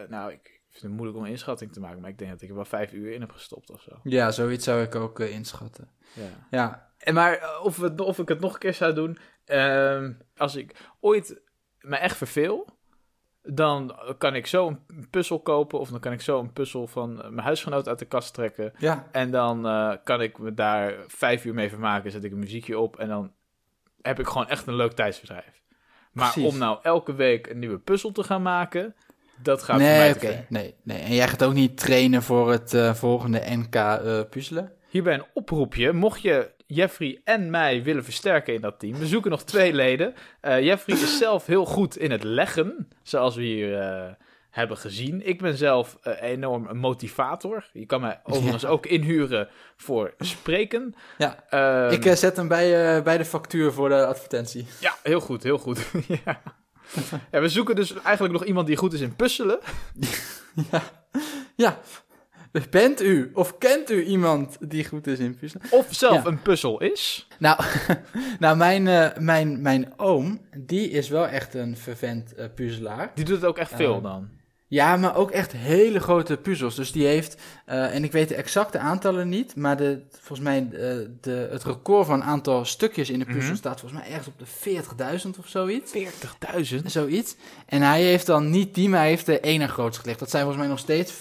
[0.09, 2.01] nou, ik vind het moeilijk om een inschatting te maken.
[2.01, 3.99] Maar ik denk dat ik er wel vijf uur in heb gestopt of zo.
[4.03, 5.89] Ja, zoiets zou ik ook eh, inschatten.
[6.13, 6.47] Ja.
[6.51, 9.17] Ja, En maar eh, of, het, of ik het nog een keer zou doen.
[9.45, 11.41] ehm, als ik ooit
[11.79, 12.77] me echt verveel.
[13.41, 15.79] Dan kan ik zo een puzzel kopen.
[15.79, 18.73] Of dan kan ik zo een puzzel van eh, mijn huisgenoot uit de kast trekken.
[18.77, 19.07] ja.
[19.11, 22.11] En dan eh, kan ik me daar vijf uur mee vermaken.
[22.11, 22.99] Zet ik een muziekje op.
[22.99, 23.33] En dan
[24.01, 25.61] heb ik gewoon echt een leuk tijdsverdrijf.
[26.11, 26.51] Maar Precies.
[26.53, 28.95] om nou elke week een nieuwe puzzel te gaan maken.
[29.41, 30.45] Dat gaat voor mij te ver.
[30.49, 31.01] Nee, nee.
[31.01, 33.75] En jij gaat ook niet trainen voor het volgende NK
[34.29, 34.71] puzzelen?
[34.89, 35.93] Hierbij een oproepje.
[35.93, 38.99] Mocht je Jeffrey en mij willen versterken in dat team.
[38.99, 40.13] We zoeken nog twee leden.
[40.41, 42.89] Eh, Jeffrey is zelf heel goed in het leggen.
[43.03, 44.11] Zoals we hier eh,
[44.49, 45.27] hebben gezien.
[45.27, 47.69] Ik ben zelf eh, enorm een motivator.
[47.73, 48.67] Je kan mij overigens Ja.
[48.69, 50.95] ook inhuren voor spreken.
[51.17, 51.43] Ja.
[51.49, 54.67] Ehm, ik zet hem bij, bij de factuur voor de advertentie.
[54.79, 55.91] Ja, heel goed, heel goed.
[56.25, 56.41] ja.
[57.31, 59.59] ja, we zoeken dus eigenlijk nog iemand die goed is in puzzelen.
[60.71, 60.81] Ja.
[61.55, 61.79] ja.
[62.69, 65.65] Bent u of kent u iemand die goed is in puzzelen?
[65.71, 66.25] Of zelf Ja.
[66.25, 67.27] een puzzel is.
[67.39, 67.63] Nou,
[68.39, 73.11] nou mijn, eh, mijn, mijn oom, die is wel echt een vervent eh, puzzelaar.
[73.15, 74.29] Die doet het ook echt veel Ehm, dan.
[74.69, 76.75] Ja, maar ook echt hele grote puzzels.
[76.75, 80.57] Dus die heeft, eh, en ik weet de exacte aantallen niet, maar de, volgens mij
[80.57, 83.55] eh, de, het record van aantal stukjes in de puzzel Mhm.
[83.55, 85.91] staat volgens mij ergens op de 40.000 of zoiets.
[85.91, 86.91] 40.000?
[86.91, 87.35] Zoiets.
[87.65, 90.19] En hij heeft dan niet die, maar hij heeft de ene grootste gelegd.
[90.19, 91.11] Dat zijn volgens mij nog steeds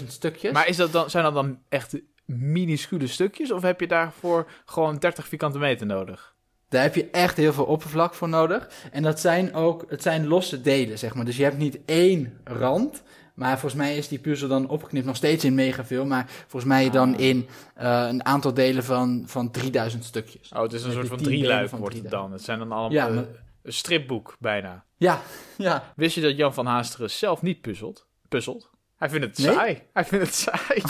[0.00, 0.52] 35.000 stukjes.
[0.52, 1.94] Maar is dat dan, zijn dat dan echt
[2.24, 3.52] minuscule stukjes?
[3.52, 6.34] Of heb je daarvoor gewoon 30 vierkante meter nodig?
[6.68, 8.68] Daar heb je echt heel veel oppervlak voor nodig.
[8.92, 11.24] En dat zijn ook, het zijn losse delen, zeg maar.
[11.24, 13.02] Dus je hebt niet één rand.
[13.34, 16.04] Maar volgens mij is die puzzel dan opgeknipt nog steeds in megaveel.
[16.06, 17.20] Maar volgens mij dan Ah.
[17.20, 20.52] in eh, een aantal delen van, van 3000 stukjes.
[20.52, 22.10] Oh, het is een soort van drieluik wordt het 3000.
[22.10, 22.32] dan.
[22.32, 23.24] Het zijn dan allemaal Ja, maar-
[23.62, 24.84] een stripboek bijna.
[24.96, 25.20] Ja,
[25.56, 25.92] ja.
[25.96, 28.06] Wist je dat Jan van Haasteren zelf niet puzzelt?
[28.28, 28.70] Puzzelt?
[28.96, 29.54] Hij vindt het Nee?
[29.54, 29.82] saai.
[29.92, 30.82] Hij vindt het saai.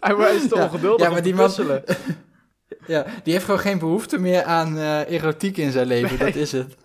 [0.00, 0.64] hij is te Ja.
[0.64, 1.84] ongeduldig Ja, maar die man- puzzelen.
[2.86, 3.06] ja.
[3.22, 6.18] Die heeft gewoon geen behoefte meer aan eh, erotiek in zijn leven.
[6.18, 6.76] Dat is het.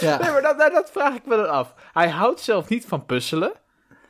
[0.00, 0.16] Ja.
[0.22, 1.74] Nee, maar dat, dat, dat vraag ik me dan af.
[1.92, 3.52] Hij houdt zelf niet van puzzelen.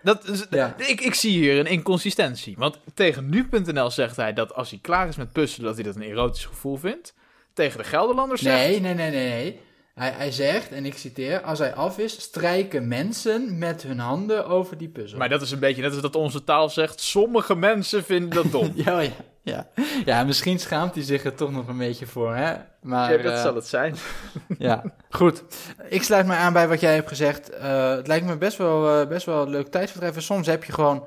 [0.02, 0.74] Dat is, Ja.
[0.76, 2.54] ik, ik zie hier een inconsistentie.
[2.58, 5.96] Want tegen nu.nl zegt hij dat als hij klaar is met puzzelen, dat hij dat
[5.96, 7.14] een erotisch gevoel vindt.
[7.52, 9.60] Tegen de Gelderlanders zegt nee, nee, nee, nee.
[9.98, 14.46] Hij, hij zegt, en ik citeer, als hij af is, strijken mensen met hun handen
[14.46, 15.18] over die puzzel.
[15.18, 17.00] Maar dat is een beetje net als dat onze taal zegt.
[17.00, 18.72] Sommige mensen vinden dat dom.
[18.84, 19.10] Ja, ja,
[19.42, 19.68] ja.
[20.04, 22.54] Ja, misschien schaamt hij zich er toch nog een beetje voor, hè?
[22.82, 23.96] Maar, Ja, dat eh, zal het zijn.
[24.58, 25.42] ja, goed.
[25.88, 27.50] Ik sluit me aan bij wat jij hebt gezegd.
[27.50, 30.16] Eh, het lijkt me best wel, eh, best wel een leuk tijdverdrijf.
[30.16, 31.06] En soms heb je gewoon,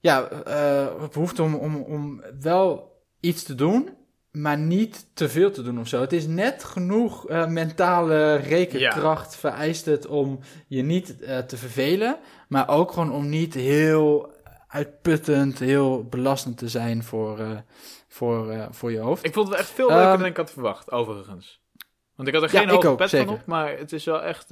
[0.00, 3.90] ja, eh, behoefte om, om, om wel iets te doen,
[4.32, 6.00] maar niet te veel te doen of zo.
[6.00, 12.18] Het is net genoeg eh, mentale rekenkracht vereist het om je niet eh, te vervelen,
[12.48, 14.32] maar ook gewoon om niet heel
[14.68, 17.50] uitputtend, heel belastend te zijn voor, eh,
[18.08, 19.24] voor, voor je hoofd.
[19.24, 21.60] Ik vond het echt veel leuker Ehm, dan ik had verwacht, overigens.
[22.14, 24.22] Want ik had er Ja, geen hoge ook, pet van op, maar het is wel
[24.22, 24.48] echt...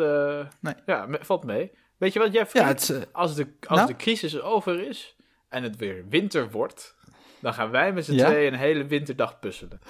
[0.61, 0.75] Nee.
[0.87, 1.73] Ja, valt mee.
[2.01, 2.33] Weet je wat?
[2.33, 3.87] Ja, het is, eh, Als, de, als Nou?
[3.87, 5.17] de crisis over is
[5.49, 6.97] en het weer winter wordt...
[7.41, 8.27] dan gaan wij met z'n Ja?
[8.27, 9.81] tweeën een hele winterdag puzzelen.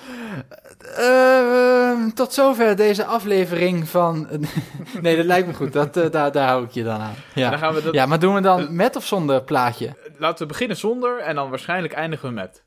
[0.96, 4.28] Ehm, tot zover deze aflevering van.
[5.02, 5.72] nee, dat lijkt me goed.
[5.72, 7.14] Dat, eh, daar, daar hou ik je dan aan.
[7.34, 7.50] Ja.
[7.50, 9.96] dan gaan we dat, ja, maar doen we dan met of zonder plaatje?
[10.18, 12.64] Laten we beginnen zonder en dan waarschijnlijk eindigen we met.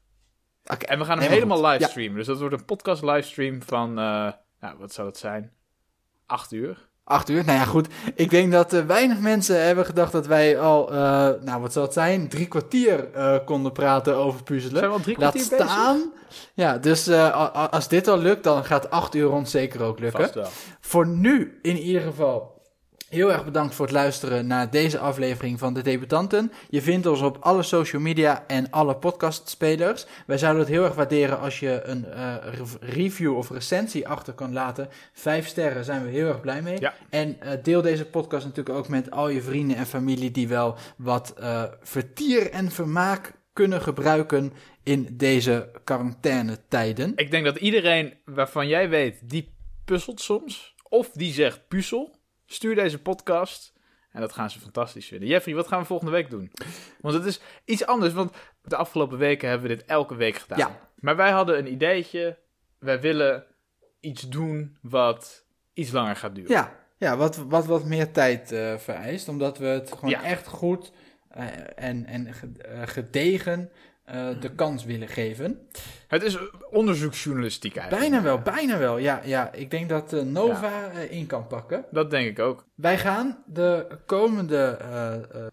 [0.66, 1.66] Oké, En we gaan hem helemaal helemaal goed.
[1.66, 1.72] Ja.
[1.78, 2.18] livestreamen.
[2.18, 3.90] Dus dat wordt een podcast livestream van...
[3.90, 5.52] eh, nou, wat zou het zijn?
[6.26, 6.90] Acht uur?
[7.06, 7.46] Acht uur.
[7.46, 7.88] Nou ja, goed.
[8.16, 10.96] Ik denk dat eh, weinig mensen hebben gedacht dat wij al, eh,
[11.42, 14.78] nou wat zal het zijn, drie kwartier eh, konden praten over puzzelen.
[14.78, 15.72] Zijn we al drie Laat kwartier bezig?
[15.72, 16.12] staan.
[16.54, 17.10] Ja, dus
[17.72, 20.48] als dit al lukt, dan gaat acht uur ons zeker ook lukken.
[20.80, 22.53] Voor nu in ieder geval
[23.14, 26.52] heel erg bedankt voor het luisteren naar deze aflevering van De Debutanten.
[26.70, 30.06] Je vindt ons op alle social media en alle podcastspelers.
[30.26, 34.34] Wij zouden het heel erg waarderen als je een eh, rev- review of recensie achter
[34.34, 34.90] kan laten.
[35.14, 36.80] Vijf sterren zijn we heel erg blij mee.
[36.80, 36.94] Ja.
[37.10, 40.76] En eh, deel deze podcast natuurlijk ook met al je vrienden en familie die wel
[40.98, 44.54] wat eh, vertier en vermaak kunnen gebruiken
[44.84, 47.12] in deze quarantainetijden.
[47.16, 49.54] Ik denk dat iedereen waarvan jij weet, die
[49.86, 50.76] puzzelt soms.
[50.90, 52.22] Of die zegt puzzel.
[52.46, 53.74] Stuur deze podcast.
[54.12, 55.28] En dat gaan ze fantastisch vinden.
[55.28, 56.52] Jeffrey, wat gaan we volgende week doen?
[57.02, 58.14] Want het is iets anders.
[58.14, 60.58] Want de afgelopen weken hebben we dit elke week gedaan.
[60.58, 60.80] Ja.
[60.96, 62.38] Maar wij hadden een ideetje.
[62.80, 63.46] Wij willen
[64.00, 66.52] iets doen wat iets langer gaat duren.
[66.52, 70.24] Ja, ja wat, wat, wat meer tijd eh, vereist, omdat we het gewoon Ja.
[70.24, 70.92] echt goed
[71.30, 73.72] eh, en, en eh, gedegen
[74.04, 75.68] eh, de kans willen geven.
[76.08, 76.38] Het is
[76.70, 78.12] onderzoeksjournalistiek eigenlijk.
[78.12, 78.98] Bijna wel, bijna wel.
[78.98, 81.86] Ja, ja ik denk dat eh, Nova eh, in kan pakken.
[81.92, 82.66] Dat denk ik ook.
[82.76, 84.78] Wij gaan de komende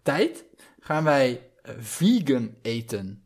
[0.03, 0.45] tijd
[0.79, 3.23] gaan wij vegan eten.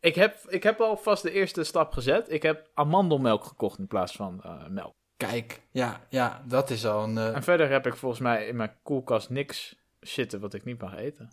[0.00, 2.32] Ik heb, ik heb al vast de eerste stap gezet.
[2.32, 4.94] Ik heb amandelmelk gekocht in plaats van melk.
[5.16, 7.18] Kijk, ja, ja, dat is al een.
[7.18, 10.96] En verder heb ik volgens mij in mijn koelkast niks zitten wat ik niet mag
[10.96, 11.30] eten.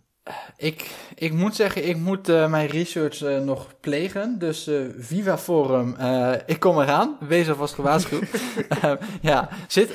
[0.56, 4.38] Ik, ik moet zeggen, ik moet eh, mijn research eh, nog plegen.
[4.38, 5.96] Dus eh, Viva Forum,
[6.46, 7.16] ik kom eraan.
[7.20, 8.28] Wees alvast gewaarschuwd.
[9.20, 9.92] Ja, zit,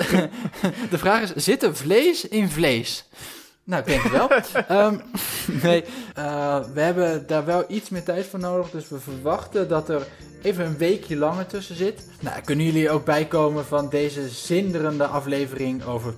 [0.92, 3.08] de vraag is, zit er vlees in vlees?
[3.64, 4.30] Nou, ik denk het wel.
[4.68, 4.98] Ehm,
[5.64, 5.84] nee,
[6.74, 8.70] we hebben daar wel iets meer tijd voor nodig.
[8.70, 10.08] Dus we verwachten dat er
[10.42, 12.06] even een weekje langer tussen zit.
[12.20, 16.14] Nou, kunnen jullie ook bijkomen van deze zinderende aflevering over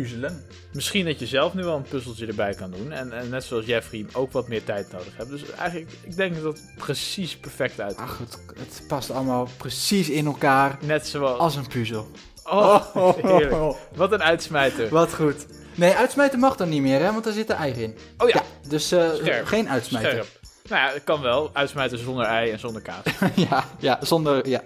[0.00, 0.44] puzzelen?
[0.72, 2.92] Misschien dat je zelf nu wel een puzzeltje erbij kan doen.
[2.92, 5.30] En, en net zoals Jeffrey ook wat meer tijd nodig hebt.
[5.30, 7.96] Dus eigenlijk, ik denk dat het precies perfect uit.
[7.96, 10.78] Ach, het, het past allemaal precies in elkaar.
[10.80, 11.38] Net zoals...
[11.38, 12.10] Als een puzzel.
[12.44, 13.76] Oh, heerlijk.
[13.94, 14.88] Wat een uitsmijter.
[14.88, 15.46] Wat goed.
[15.74, 17.96] Nee, uitsmijten mag dan niet meer, hè, want daar zitten eieren in.
[18.18, 19.10] Oh ja, Dus eh,
[19.44, 20.10] geen uitsmijten.
[20.10, 20.35] scherp.
[20.68, 21.50] Nou ja, het kan wel.
[21.52, 23.04] Uitsmijten zonder ei en zonder kaas.
[23.50, 24.48] ja, ja, zonder...
[24.48, 24.62] Ja.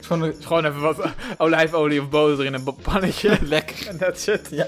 [0.00, 0.98] Is gewoon Dus even wat
[1.38, 3.38] olijfolie of boter in een pannetje.
[3.46, 3.86] lekker.
[3.86, 4.48] En that's it.
[4.50, 4.66] Ja.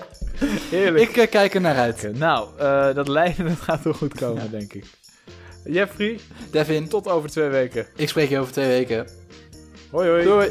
[0.71, 1.09] Heerlijk.
[1.09, 2.11] Ik eh, kijk er naar uit.
[2.13, 4.85] Nou, eh, dat lijden dat gaat wel goed komen, denk ik.
[5.65, 6.21] Jeffrey,
[6.51, 7.87] Devin, tot over twee weken.
[7.97, 9.09] ik spreek je over twee weken.
[9.91, 10.25] Hoi hoi.
[10.25, 10.51] Doei.